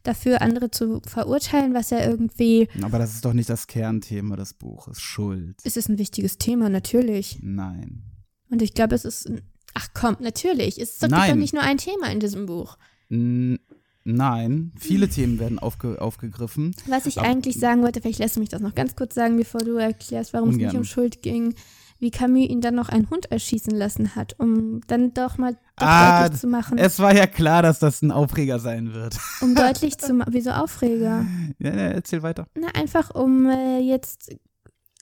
dafür, 0.04 0.40
andere 0.40 0.70
zu 0.70 1.00
verurteilen, 1.04 1.74
was 1.74 1.90
ja 1.90 1.98
irgendwie, 2.04 2.68
Aber 2.82 2.98
das 3.00 3.14
ist 3.14 3.24
doch 3.24 3.32
nicht 3.32 3.48
das 3.50 3.66
Kernthema 3.66 4.36
des 4.36 4.54
Buches. 4.54 5.00
Schuld. 5.00 5.56
es 5.64 5.76
ist 5.76 5.88
ein 5.88 5.98
wichtiges 5.98 6.38
Thema, 6.38 6.68
natürlich. 6.68 7.38
Nein. 7.42 8.02
Und 8.50 8.62
ich 8.62 8.72
glaube, 8.74 8.94
es 8.94 9.04
ist, 9.04 9.28
ach 9.74 9.88
komm, 9.92 10.16
natürlich. 10.20 10.80
Es 10.80 11.00
gibt 11.00 11.10
Nein. 11.10 11.30
doch 11.30 11.36
nicht 11.36 11.54
nur 11.54 11.62
ein 11.64 11.78
Thema 11.78 12.12
in 12.12 12.20
diesem 12.20 12.46
Buch. 12.46 12.78
N 13.10 13.58
nein, 14.04 14.70
viele 14.78 15.08
Themen 15.08 15.40
werden 15.40 15.58
aufge 15.58 16.00
aufgegriffen. 16.00 16.76
Was 16.86 17.06
ich 17.06 17.18
Aber- 17.18 17.26
eigentlich 17.26 17.56
sagen 17.58 17.82
wollte, 17.82 18.00
vielleicht 18.00 18.18
lässt 18.20 18.36
du 18.36 18.40
mich 18.40 18.50
das 18.50 18.60
noch 18.60 18.76
ganz 18.76 18.94
kurz 18.94 19.14
sagen, 19.16 19.36
bevor 19.36 19.60
du 19.62 19.74
erklärst, 19.76 20.32
warum 20.34 20.50
es 20.50 20.56
nicht 20.56 20.66
Ungern. 20.66 20.76
um 20.82 20.84
Schuld 20.84 21.20
ging. 21.22 21.54
Wie 22.00 22.10
Camus 22.10 22.48
ihn 22.48 22.60
dann 22.60 22.74
noch 22.74 22.88
einen 22.88 23.08
Hund 23.08 23.30
erschießen 23.30 23.72
lassen 23.74 24.14
hat, 24.16 24.38
um 24.38 24.80
dann 24.88 25.14
doch 25.14 25.38
mal 25.38 25.54
doch 25.76 25.86
Ah, 25.86 26.22
deutlich 26.24 26.40
zu 26.40 26.46
machen, 26.48 26.76
Es 26.78 26.98
war 26.98 27.14
ja 27.14 27.26
klar, 27.26 27.62
dass 27.62 27.78
das 27.78 28.02
ein 28.02 28.10
Aufreger 28.10 28.58
sein 28.58 28.92
wird. 28.94 29.16
um 29.40 29.54
deutlich 29.54 29.96
zu 29.98 30.12
machen, 30.12 30.32
wieso 30.34 30.50
Aufreger? 30.50 31.24
ja, 31.58 31.70
ja, 31.70 31.88
erzähl 31.88 32.22
weiter. 32.22 32.46
Na, 32.58 32.68
einfach 32.74 33.14
um 33.14 33.46
äh, 33.48 33.78
jetzt 33.78 34.34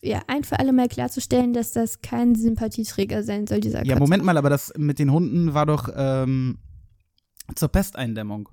ja, 0.02 0.20
ein 0.26 0.44
für 0.44 0.58
alle 0.58 0.72
Mal 0.72 0.88
klarzustellen, 0.88 1.52
dass 1.52 1.72
das 1.72 2.02
kein 2.02 2.34
Sympathieträger 2.34 3.22
sein 3.22 3.46
soll, 3.46 3.60
dieser 3.60 3.84
Ja, 3.84 3.94
Gott. 3.94 4.00
Moment 4.00 4.24
mal, 4.24 4.36
aber 4.36 4.50
das 4.50 4.72
mit 4.76 4.98
den 4.98 5.12
Hunden 5.12 5.54
war 5.54 5.64
doch 5.66 5.88
ähm, 5.94 6.58
zur 7.54 7.68
Pesteindämmung. 7.68 8.48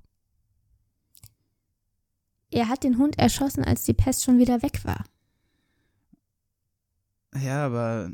Er 2.50 2.68
hat 2.68 2.82
den 2.84 2.98
Hund 2.98 3.18
erschossen, 3.18 3.64
als 3.64 3.84
die 3.84 3.92
Pest 3.94 4.24
schon 4.24 4.38
wieder 4.38 4.62
weg 4.62 4.84
war. 4.84 5.04
Ja, 7.38 7.66
aber 7.66 8.10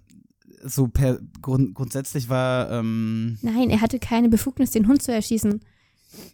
so 0.63 0.89
per 0.89 1.21
Grund, 1.41 1.75
grundsätzlich 1.75 2.29
war 2.29 2.71
ähm, 2.71 3.39
Nein, 3.43 3.71
er 3.71 3.81
hatte 3.81 3.99
keine 3.99 4.29
Befugnis, 4.29 4.71
den 4.71 4.89
Hund 4.89 5.03
zu 5.03 5.13
erschießen. 5.13 5.61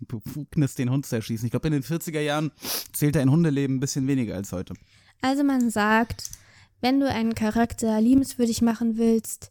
Befugnis, 0.06 0.74
den 0.74 0.90
Hund 0.90 1.06
zu 1.06 1.16
erschießen. 1.16 1.46
Ich 1.46 1.50
glaube, 1.50 1.68
in 1.68 1.72
den 1.72 1.82
40er 1.82 2.20
Jahren 2.20 2.52
zählte 2.92 3.20
ein 3.20 3.30
Hundeleben 3.30 3.76
ein 3.76 3.80
bisschen 3.80 4.06
weniger 4.06 4.34
als 4.34 4.52
heute. 4.52 4.74
Also 5.20 5.44
man 5.44 5.70
sagt, 5.70 6.30
wenn 6.80 7.00
du 7.00 7.08
einen 7.08 7.34
Charakter 7.34 8.00
liebenswürdig 8.00 8.62
machen 8.62 8.96
willst, 8.96 9.50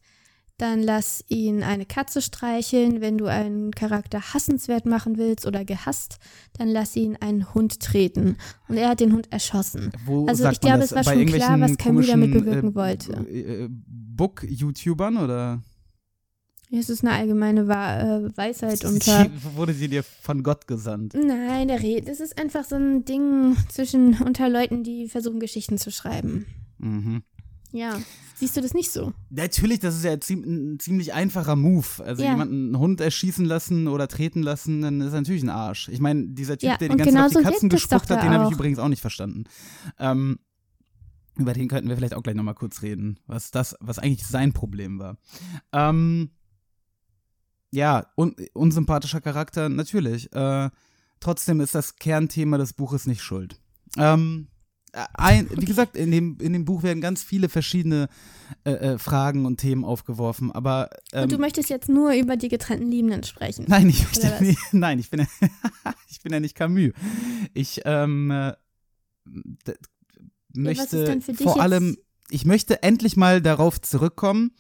dann 0.62 0.82
lass 0.82 1.24
ihn 1.28 1.64
eine 1.64 1.86
Katze 1.86 2.22
streicheln. 2.22 3.02
Wenn 3.02 3.18
du 3.18 3.26
einen 3.26 3.72
Charakter 3.72 4.34
hassenswert 4.34 4.86
machen 4.86 5.18
willst 5.18 5.48
oder 5.48 5.66
gehasst, 5.66 6.20
dann 6.58 6.68
lass 6.68 6.96
ihn 6.96 7.18
einen 7.18 7.54
Hund 7.54 7.80
treten. 7.80 8.38
Und 8.68 8.78
er 8.78 8.90
hat 8.90 9.00
den 9.00 9.14
Hund 9.14 9.32
erschossen. 9.32 9.92
Wo 10.06 10.28
Also 10.28 10.48
ich 10.50 10.60
glaube, 10.60 10.80
das? 10.80 10.92
es 10.92 10.96
war 10.96 11.04
schon 11.04 11.26
klar, 11.26 11.60
was 11.60 11.78
Camus 11.78 12.08
damit 12.08 12.32
bewirken 12.32 12.72
äh, 12.72 12.76
wollte. 12.76 13.14
Äh, 13.14 13.70
Book-YouTubern 13.70 15.18
oder? 15.18 15.64
Es 16.72 16.90
ist 16.90 17.04
eine 17.04 17.14
allgemeine 17.14 17.62
äh, 17.62 18.38
Weisheit 18.38 18.86
unter. 18.86 19.30
Wurde 19.56 19.74
sie 19.74 19.90
dir 19.90 20.04
von 20.04 20.42
Gott 20.42 20.68
gesandt? 20.68 21.14
Nein, 21.16 21.68
der 21.68 21.82
Red. 21.82 22.08
Es 22.08 22.22
ist 22.22 22.40
einfach 22.40 22.64
so 22.64 22.76
ein 22.76 23.04
Ding 23.04 23.58
zwischen 23.68 24.22
unter 24.22 24.48
Leuten, 24.48 24.84
die 24.84 25.10
versuchen, 25.10 25.40
Geschichten 25.40 25.78
zu 25.78 25.92
schreiben. 25.92 26.46
Mhm. 26.78 27.24
Ja. 27.72 28.00
Siehst 28.36 28.58
du 28.58 28.62
das 28.62 28.74
nicht 28.74 28.92
so? 28.92 29.14
Natürlich, 29.30 29.80
das 29.80 29.96
ist 29.96 30.04
ja 30.04 30.12
ein 30.14 30.80
ziemlich 30.80 31.14
einfacher 31.14 31.56
Move. 31.56 31.86
Also 32.04 32.24
Ja. 32.24 32.32
jemanden 32.32 32.66
einen 32.68 32.80
Hund 32.80 33.00
erschießen 33.02 33.46
lassen 33.46 33.88
oder 33.88 34.08
treten 34.08 34.42
lassen, 34.42 34.82
dann 34.82 35.00
ist 35.02 35.14
er 35.14 35.22
natürlich 35.22 35.44
ein 35.44 35.50
Arsch. 35.50 35.90
Ich 35.90 36.00
meine, 36.00 36.28
dieser 36.30 36.58
Typ, 36.58 36.70
Ja, 36.72 36.78
der 36.78 36.90
die 36.90 36.98
ganze 36.98 37.14
Zeit 37.14 37.22
auf 37.24 37.30
die 37.30 37.34
genauso 37.36 37.52
Katzen 37.52 37.70
gespuckt 37.70 38.10
hat, 38.10 38.24
den 38.24 38.32
habe 38.32 38.46
ich 38.46 38.52
übrigens 38.52 38.80
auch 38.80 38.88
nicht 38.88 39.02
verstanden. 39.02 39.44
Ähm, 40.00 40.40
über 41.38 41.54
den 41.54 41.68
könnten 41.68 41.88
wir 41.88 41.96
vielleicht 41.96 42.14
auch 42.16 42.24
gleich 42.24 42.36
nochmal 42.36 42.56
kurz 42.56 42.82
reden, 42.82 43.20
was 43.28 43.52
das, 43.52 43.76
was 43.80 44.00
eigentlich 44.00 44.26
sein 44.28 44.54
Problem 44.54 45.00
war. 45.00 45.18
Ähm, 45.72 46.32
ja, 47.72 48.08
un 48.18 48.36
unsympathischer 48.54 49.22
Charakter, 49.22 49.70
natürlich. 49.70 50.34
Äh, 50.34 50.70
trotzdem 51.20 51.62
ist 51.62 51.74
das 51.74 51.96
Kernthema 51.96 52.58
des 52.58 52.74
Buches 52.74 53.08
nicht 53.08 53.22
schuld. 53.22 53.62
Ähm, 53.98 54.48
äh, 54.50 54.51
ein, 54.94 55.50
wie 55.56 55.66
gesagt, 55.66 55.96
in 55.96 56.12
dem, 56.12 56.38
in 56.42 56.54
dem 56.54 56.66
Buch 56.66 56.84
werden 56.84 57.02
ganz 57.02 57.24
viele 57.24 57.50
verschiedene 57.50 58.10
äh, 58.66 58.72
äh, 58.72 58.98
Fragen 58.98 59.46
und 59.46 59.58
Themen 59.58 59.86
aufgeworfen, 59.86 60.52
aber 60.52 60.90
ähm, 61.14 61.24
und 61.24 61.32
du 61.32 61.38
möchtest 61.38 61.70
jetzt 61.70 61.88
nur 61.88 62.14
über 62.14 62.36
die 62.36 62.50
getrennten 62.50 62.92
Liebenden 62.92 63.24
sprechen. 63.24 63.66
Nein, 63.68 63.90
ich 63.90 64.04
möchte 64.04 64.44
nicht, 64.44 64.60
nein, 64.74 65.00
ich 65.00 65.10
bin 65.10 65.22
ja, 65.22 65.28
ich 66.10 66.22
bin 66.22 66.34
ja 66.34 66.40
nicht 66.40 66.56
Camus. 66.56 66.92
Ich 67.54 67.82
ähm, 67.86 68.32
äh, 68.32 68.54
möchte 70.54 71.06
denn 71.06 71.22
für 71.22 71.34
dich 71.34 71.44
vor 71.44 71.62
allem, 71.62 71.98
ich 72.30 72.46
möchte 72.46 72.84
endlich 72.84 73.16
mal 73.16 73.42
darauf 73.42 73.80
zurückkommen. 73.82 74.52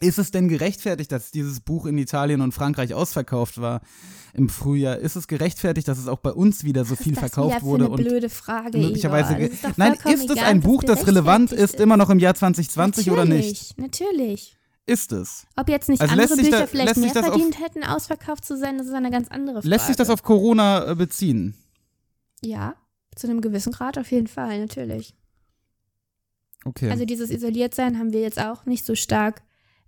Ist 0.00 0.18
es 0.18 0.30
denn 0.30 0.48
gerechtfertigt, 0.48 1.10
dass 1.10 1.30
dieses 1.30 1.60
Buch 1.60 1.86
in 1.86 1.96
Italien 1.96 2.42
und 2.42 2.52
Frankreich 2.52 2.92
ausverkauft 2.92 3.58
war 3.60 3.80
im 4.34 4.50
Frühjahr? 4.50 4.98
Ist 4.98 5.16
es 5.16 5.26
gerechtfertigt, 5.26 5.88
dass 5.88 5.96
es 5.98 6.06
auch 6.06 6.18
bei 6.18 6.32
uns 6.32 6.64
wieder 6.64 6.84
so 6.84 6.92
Was 6.92 7.02
viel 7.02 7.12
ist 7.14 7.22
das 7.22 7.30
verkauft 7.30 7.50
wieder 7.54 7.60
für 7.60 7.66
wurde 7.66 7.84
eine 7.86 7.94
und 7.94 8.02
blöde 8.04 8.28
Frage, 8.28 8.76
möglicherweise 8.78 9.34
Igor. 9.34 9.48
Das 9.48 9.70
ist 9.70 9.78
Nein, 9.78 9.92
ist 9.94 10.30
es 10.30 10.38
ein 10.42 10.60
Buch, 10.60 10.82
das 10.84 11.06
relevant 11.06 11.48
gerechtfertigt 11.50 11.74
ist, 11.76 11.80
immer 11.82 11.96
noch 11.96 12.10
im 12.10 12.18
Jahr 12.18 12.34
2020 12.34 13.10
oder 13.10 13.24
natürlich, 13.24 13.46
nicht? 13.46 13.78
Natürlich. 13.78 14.56
Ist 14.88 15.12
es? 15.12 15.46
Ob 15.56 15.68
jetzt 15.68 15.88
nicht 15.88 16.00
Also 16.02 16.12
andere 16.12 16.36
Bücher 16.36 16.50
da- 16.60 16.66
vielleicht 16.66 16.96
mehr 16.98 17.14
das 17.14 17.24
auf- 17.24 17.30
verdient 17.32 17.58
hätten, 17.60 17.82
ausverkauft 17.82 18.44
zu 18.44 18.56
sein, 18.56 18.76
das 18.78 18.86
ist 18.88 18.92
eine 18.92 19.10
ganz 19.10 19.28
andere 19.28 19.56
Frage. 19.56 19.68
Lässt 19.68 19.86
sich 19.86 19.96
das 19.96 20.10
auf 20.10 20.22
Corona 20.22 20.90
äh, 20.90 20.94
beziehen? 20.94 21.54
Ja, 22.42 22.74
zu 23.16 23.26
einem 23.28 23.40
gewissen 23.40 23.72
Grad 23.72 23.96
auf 23.98 24.10
jeden 24.12 24.26
Fall, 24.28 24.60
natürlich. 24.60 25.14
Okay. 26.64 26.90
Also 26.90 27.04
dieses 27.04 27.30
Isoliertsein 27.30 27.98
haben 27.98 28.12
wir 28.12 28.20
jetzt 28.20 28.38
auch 28.40 28.66
nicht 28.66 28.84
so 28.84 28.94
stark 28.94 29.42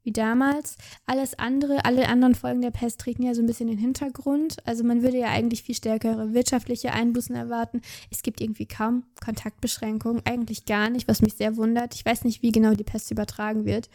wie 0.04 0.12
damals. 0.12 0.76
Alles 1.06 1.38
andere, 1.38 1.84
alle 1.84 2.08
anderen 2.08 2.34
Folgen 2.34 2.62
der 2.62 2.70
Pest 2.70 3.00
treten 3.00 3.22
ja 3.22 3.34
so 3.34 3.42
ein 3.42 3.46
bisschen 3.46 3.68
in 3.68 3.74
den 3.76 3.80
Hintergrund. 3.82 4.56
Also 4.66 4.84
man 4.84 5.02
würde 5.02 5.18
ja 5.18 5.28
eigentlich 5.28 5.62
viel 5.62 5.74
stärkere 5.74 6.32
wirtschaftliche 6.34 6.92
Einbußen 6.92 7.34
erwarten. 7.34 7.82
Es 8.11 8.22
gibt 8.22 8.40
irgendwie 8.40 8.66
kaum 8.66 9.04
Kontaktbeschränkungen, 9.22 10.22
eigentlich 10.24 10.64
gar 10.66 10.90
nicht, 10.90 11.08
was 11.08 11.20
mich 11.22 11.34
sehr 11.34 11.56
wundert. 11.56 11.94
Ich 11.94 12.04
weiß 12.04 12.24
nicht, 12.24 12.42
wie 12.42 12.52
genau 12.52 12.74
die 12.74 12.84
Pest 12.84 13.11
übertragen 13.11 13.64
wird, 13.64 13.88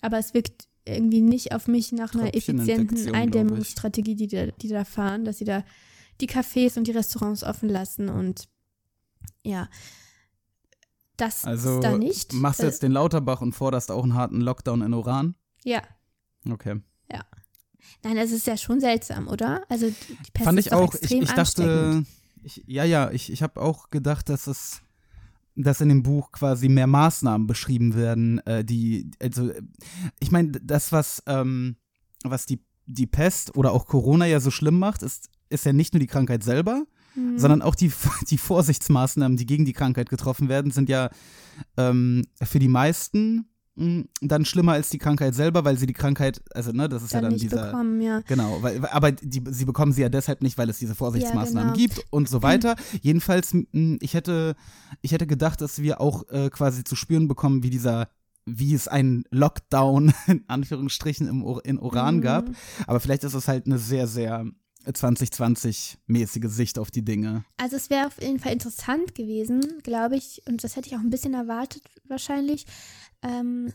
aber 0.00 0.18
es 0.18 0.34
wirkt 0.34 0.66
irgendwie 0.84 1.20
nicht 1.20 1.52
auf 1.52 1.66
mich 1.68 1.90
nach 1.92 2.14
einer 2.14 2.24
effizienten. 2.64 2.96
Eindämmungsstrategie, 3.14 4.14
die, 4.14 4.28
da- 4.28 4.46
die 4.46 4.68
da 4.68 4.84
fahren, 4.84 5.24
dass 5.24 5.38
sie 5.38 5.44
da 5.44 5.64
die 6.20 6.28
Cafés 6.28 6.78
und 6.78 6.86
die 6.86 6.92
Restaurants 6.92 7.42
offen 7.44 7.68
lassen 7.68 8.08
und 8.08 8.48
ja, 9.44 9.68
das 11.16 11.44
Also 11.44 11.76
ist 11.76 11.84
da 11.84 11.96
nicht. 11.96 12.32
machst 12.32 12.60
du 12.60 12.64
Äh, 12.64 12.66
jetzt 12.68 12.82
den 12.82 12.92
Lauterbach 12.92 13.40
und 13.40 13.52
forderst 13.52 13.90
auch 13.90 14.02
einen 14.04 14.14
harten 14.14 14.40
Lockdown 14.40 14.82
in 14.82 14.94
Oran? 14.94 15.34
Ja. 15.64 15.82
Okay. 16.48 16.80
Nein, 18.02 18.16
es 18.18 18.32
ist 18.32 18.46
ja 18.46 18.56
schon 18.56 18.80
seltsam, 18.80 19.28
oder? 19.28 19.62
Also 19.68 19.88
die 19.88 20.30
Pest 20.32 20.44
Fand 20.44 20.58
ist 20.58 20.66
ich 20.66 20.72
auch, 20.72 20.94
ich, 20.94 21.10
ich 21.10 21.32
dachte, 21.32 22.04
ich, 22.42 22.62
ja, 22.66 22.84
ja, 22.84 23.10
ich, 23.10 23.32
ich 23.32 23.42
habe 23.42 23.60
auch 23.60 23.90
gedacht, 23.90 24.28
dass 24.28 24.46
es, 24.46 24.80
dass 25.54 25.80
in 25.80 25.88
dem 25.88 26.02
Buch 26.02 26.32
quasi 26.32 26.68
mehr 26.68 26.86
Maßnahmen 26.86 27.46
beschrieben 27.46 27.94
werden, 27.94 28.38
äh, 28.46 28.64
die, 28.64 29.10
also, 29.20 29.50
ich 30.20 30.30
meine, 30.30 30.52
das, 30.52 30.92
was, 30.92 31.22
ähm, 31.26 31.76
was 32.24 32.46
die, 32.46 32.62
die 32.86 33.06
Pest 33.06 33.56
oder 33.56 33.72
auch 33.72 33.86
Corona 33.86 34.26
ja 34.26 34.40
so 34.40 34.50
schlimm 34.50 34.78
macht, 34.78 35.02
ist, 35.02 35.30
ist 35.48 35.64
ja 35.64 35.72
nicht 35.72 35.94
nur 35.94 36.00
die 36.00 36.06
Krankheit 36.06 36.42
selber, 36.44 36.86
Mhm. 37.16 37.38
sondern 37.38 37.62
auch 37.62 37.74
die, 37.74 37.90
die 38.30 38.38
Vorsichtsmaßnahmen, 38.38 39.36
die 39.36 39.46
gegen 39.46 39.64
die 39.64 39.72
Krankheit 39.72 40.08
getroffen 40.10 40.48
werden, 40.48 40.70
sind 40.70 40.88
ja 40.88 41.10
ähm, 41.76 42.22
für 42.42 42.58
die 42.58 42.68
meisten 42.68 43.46
mh, 43.76 44.04
dann 44.20 44.44
schlimmer 44.44 44.72
als 44.72 44.90
die 44.90 44.98
Krankheit 44.98 45.34
selber, 45.34 45.64
weil 45.64 45.78
sie 45.78 45.86
die 45.86 45.92
Krankheit, 45.92 46.42
also 46.54 46.72
ne, 46.72 46.88
das 46.88 47.02
ist 47.02 47.12
ja 47.12 47.20
dann 47.20 47.30
dann 47.30 47.32
nicht 47.34 47.44
dieser, 47.44 47.66
bekommen, 47.66 48.00
ja. 48.00 48.20
Genau, 48.26 48.62
weil, 48.62 48.84
aber 48.86 49.12
die, 49.12 49.42
sie 49.50 49.64
bekommen 49.64 49.92
sie 49.92 50.02
ja 50.02 50.08
deshalb 50.08 50.42
nicht, 50.42 50.58
weil 50.58 50.68
es 50.70 50.78
diese 50.78 50.94
Vorsichtsmaßnahmen 50.94 51.72
genau. 51.74 51.86
gibt 51.86 52.04
und 52.10 52.28
so 52.28 52.42
weiter. 52.42 52.76
Jedenfalls, 53.02 53.52
m, 53.54 53.98
ich 54.00 54.14
hätte, 54.14 54.54
ich 55.02 55.12
hätte 55.12 55.26
gedacht, 55.26 55.60
dass 55.60 55.80
wir 55.82 56.00
auch 56.00 56.28
äh, 56.28 56.50
quasi 56.50 56.84
zu 56.84 56.96
spüren 56.96 57.28
bekommen, 57.28 57.62
wie 57.62 57.70
dieser 57.70 58.08
wie 58.48 58.74
es 58.74 58.86
einen 58.86 59.24
Lockdown 59.32 60.14
in 60.28 60.44
Anführungsstrichen 60.46 61.26
im, 61.26 61.44
in 61.64 61.78
Oran 61.80 62.16
Mhm. 62.16 62.20
gab. 62.20 62.50
Aber 62.86 63.00
vielleicht 63.00 63.24
ist 63.24 63.34
es 63.34 63.48
halt 63.48 63.66
eine 63.66 63.78
sehr, 63.78 64.06
sehr 64.06 64.46
2020-mäßige 64.90 66.48
Sicht 66.48 66.78
auf 66.78 66.90
die 66.90 67.04
Dinge. 67.04 67.44
Also 67.56 67.76
es 67.76 67.90
wäre 67.90 68.06
auf 68.06 68.20
jeden 68.20 68.38
Fall 68.38 68.52
interessant 68.52 69.14
gewesen, 69.14 69.60
glaube 69.82 70.16
ich, 70.16 70.42
und 70.46 70.62
das 70.64 70.76
hätte 70.76 70.88
ich 70.88 70.96
auch 70.96 71.00
ein 71.00 71.10
bisschen 71.10 71.34
erwartet 71.34 71.82
wahrscheinlich, 72.04 72.66
ähm, 73.22 73.72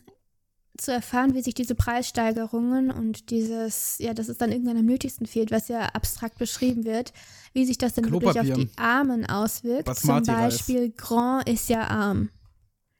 zu 0.78 0.90
erfahren, 0.90 1.34
wie 1.34 1.42
sich 1.42 1.52
diese 1.54 1.74
Preissteigerungen 1.74 2.90
und 2.90 3.30
dieses, 3.30 3.98
ja, 3.98 4.14
dass 4.14 4.28
es 4.28 4.38
dann 4.38 4.50
irgendwann 4.50 4.78
am 4.78 4.86
nötigsten 4.86 5.26
fehlt, 5.26 5.50
was 5.50 5.68
ja 5.68 5.80
abstrakt 5.80 6.38
beschrieben 6.38 6.84
wird, 6.84 7.12
wie 7.52 7.66
sich 7.66 7.76
das 7.76 7.92
dann 7.92 8.10
wirklich 8.10 8.40
auf 8.40 8.46
die 8.46 8.70
Armen 8.76 9.26
auswirkt. 9.26 9.84
Zum 9.86 10.08
Basmati-Reis. 10.08 10.56
Beispiel 10.58 10.90
Grand 10.92 11.46
ist 11.48 11.68
ja 11.68 11.86
arm, 11.88 12.30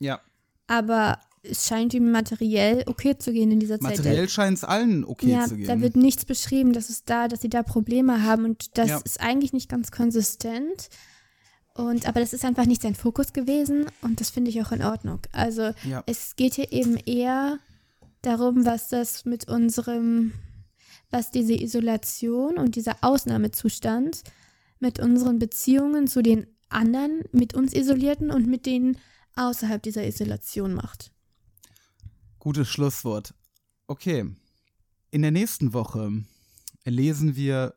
Ja. 0.01 0.21
aber 0.67 1.19
es 1.43 1.67
scheint 1.67 1.93
ihm 1.95 2.11
materiell 2.13 2.85
okay 2.87 3.19
zu 3.19 3.33
gehen 3.33 3.51
in 3.51 3.59
dieser 3.61 3.81
Zeit. 3.81 3.99
Materiell 3.99 4.29
scheint 4.29 4.59
es 4.59 4.65
allen 4.65 5.05
okay 5.05 5.33
ja, 5.33 5.47
zu 5.47 5.57
gehen. 5.57 5.67
da 5.67 5.81
wird 5.81 5.97
nichts 5.97 6.25
beschrieben, 6.25 6.73
dass 6.73 6.89
es 6.89 7.05
da, 7.05 7.27
dass 7.29 7.41
sie 7.41 7.49
da 7.51 7.63
Probleme 7.63 8.23
haben 8.23 8.45
und 8.45 8.79
das 8.79 8.89
Ja. 8.89 9.01
ist 9.05 9.21
eigentlich 9.21 9.53
nicht 9.53 9.69
ganz 9.69 9.91
konsistent. 9.91 10.89
Und 11.75 12.07
aber 12.07 12.21
das 12.21 12.33
ist 12.35 12.45
einfach 12.45 12.67
nicht 12.67 12.83
sein 12.83 12.95
Fokus 12.95 13.33
gewesen 13.33 13.87
und 14.03 14.21
das 14.21 14.31
finde 14.31 14.51
ich 14.51 14.63
auch 14.63 14.73
in 14.73 14.83
Ordnung. 14.83 15.21
Also 15.33 15.73
Ja. 15.85 16.03
es 16.07 16.37
geht 16.37 16.55
hier 16.55 16.71
eben 16.71 16.97
eher 16.97 17.59
darum, 18.21 18.65
was 18.65 18.89
das 18.89 19.25
mit 19.25 19.49
unserem, 19.49 20.33
was 21.11 21.31
diese 21.31 21.55
Isolation 21.55 22.57
und 22.59 22.77
dieser 22.77 22.97
Ausnahmezustand 23.01 24.23
mit 24.79 25.01
unseren 25.01 25.39
Beziehungen 25.39 26.07
zu 26.07 26.23
den 26.23 26.47
anderen, 26.69 27.23
mit 27.33 27.55
uns 27.55 27.73
Isolierten 27.73 28.31
und 28.31 28.47
mit 28.47 28.67
denen 28.67 28.99
außerhalb 29.35 29.83
dieser 29.83 30.07
Isolation 30.07 30.75
macht. 30.75 31.11
Gutes 32.43 32.69
Schlusswort. 32.69 33.35
Okay. 33.87 34.25
In 35.13 35.23
der 35.23 35.31
nächsten 35.31 35.73
Woche 35.73 36.25
lesen 36.85 37.37
wir 37.37 37.75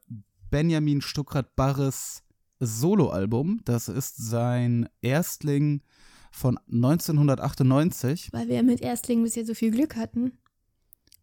Benjamin 0.49 1.01
Stuckrad-Barres 1.03 2.23
Soloalbum. 2.59 3.61
Das 3.63 3.89
ist 3.89 4.17
sein 4.17 4.89
Erstling 5.03 5.83
von 6.31 6.57
1998. 6.67 8.29
Weil 8.31 8.47
wir 8.47 8.63
mit 8.63 8.81
Erstlingen 8.81 9.23
bisher 9.23 9.45
so 9.45 9.53
viel 9.53 9.69
Glück 9.69 9.95
hatten. 9.97 10.31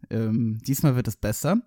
Ähm, 0.08 0.60
diesmal 0.64 0.94
wird 0.94 1.08
es 1.08 1.16
besser. 1.16 1.62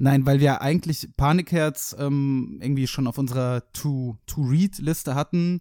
Nein, 0.00 0.26
weil 0.26 0.40
wir 0.40 0.62
eigentlich 0.62 1.10
Panikherz 1.16 1.94
ähm, 1.96 2.58
irgendwie 2.60 2.88
schon 2.88 3.06
auf 3.06 3.18
unserer 3.18 3.70
To- 3.72 4.18
To-Read-Liste 4.26 5.14
hatten. 5.14 5.60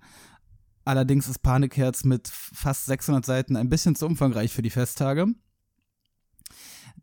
Allerdings 0.84 1.28
ist 1.28 1.44
Panikherz 1.44 2.06
mit 2.06 2.28
fast 2.28 2.88
600 2.88 3.24
Seiten 3.24 3.56
ein 3.56 3.70
bisschen 3.70 3.94
zu 3.94 4.08
umfangreich 4.08 4.52
für 4.52 4.64
die 4.64 4.72
Festtage. 4.72 5.28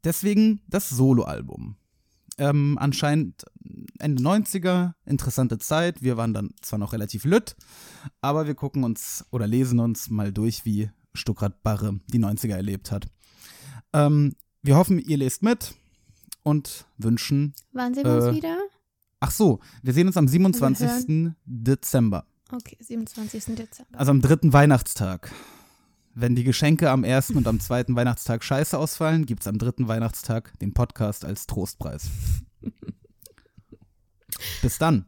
Deswegen 0.06 0.60
das 0.68 0.88
Soloalbum. 0.88 1.76
Ähm, 2.38 2.78
anscheinend 2.80 3.44
Ende 3.98 4.22
90er, 4.22 4.92
interessante 5.04 5.58
Zeit. 5.58 6.00
Wir 6.00 6.16
waren 6.16 6.32
dann 6.32 6.50
zwar 6.62 6.78
noch 6.78 6.92
relativ 6.92 7.24
lütt, 7.24 7.56
aber 8.20 8.46
wir 8.46 8.54
gucken 8.54 8.84
uns 8.84 9.24
oder 9.32 9.46
lesen 9.48 9.80
uns 9.80 10.08
mal 10.08 10.32
durch, 10.32 10.64
wie 10.64 10.90
Stuckrad-Barre 11.14 11.98
die 12.06 12.20
90er 12.20 12.54
erlebt 12.54 12.92
hat. 12.92 13.06
Ähm, 13.92 14.36
wir 14.62 14.76
hoffen, 14.76 15.00
ihr 15.00 15.16
lest 15.16 15.42
mit 15.42 15.74
und 16.44 16.86
wünschen. 16.98 17.54
Wann 17.72 17.92
sehen 17.94 18.04
wir 18.04 18.12
Äh, 18.12 18.28
uns 18.28 18.36
wieder? 18.36 18.58
Ach 19.18 19.30
so, 19.32 19.58
wir 19.82 19.92
sehen 19.92 20.06
uns 20.06 20.16
am 20.16 20.28
27. 20.28 21.32
Dezember, 21.46 22.26
Okay, 22.52 22.76
27. 22.78 23.56
Dezember. 23.56 23.98
also 23.98 24.10
am 24.12 24.20
dritten 24.20 24.52
Weihnachtstag. 24.52 25.32
Wenn 26.18 26.34
die 26.34 26.44
Geschenke 26.44 26.88
am 26.88 27.04
ersten 27.04 27.36
und 27.36 27.46
am 27.46 27.60
zweiten 27.60 27.94
Weihnachtstag 27.94 28.42
scheiße 28.42 28.78
ausfallen, 28.78 29.26
gibt's 29.26 29.46
am 29.46 29.58
dritten 29.58 29.86
Weihnachtstag 29.86 30.58
den 30.60 30.72
Podcast 30.72 31.26
als 31.26 31.46
Trostpreis. 31.46 32.08
Bis 34.62 34.78
dann 34.78 35.04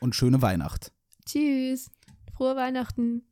und 0.00 0.14
schöne 0.14 0.40
Weihnacht. 0.40 0.92
Tschüss. 1.26 1.90
Frohe 2.34 2.56
Weihnachten. 2.56 3.28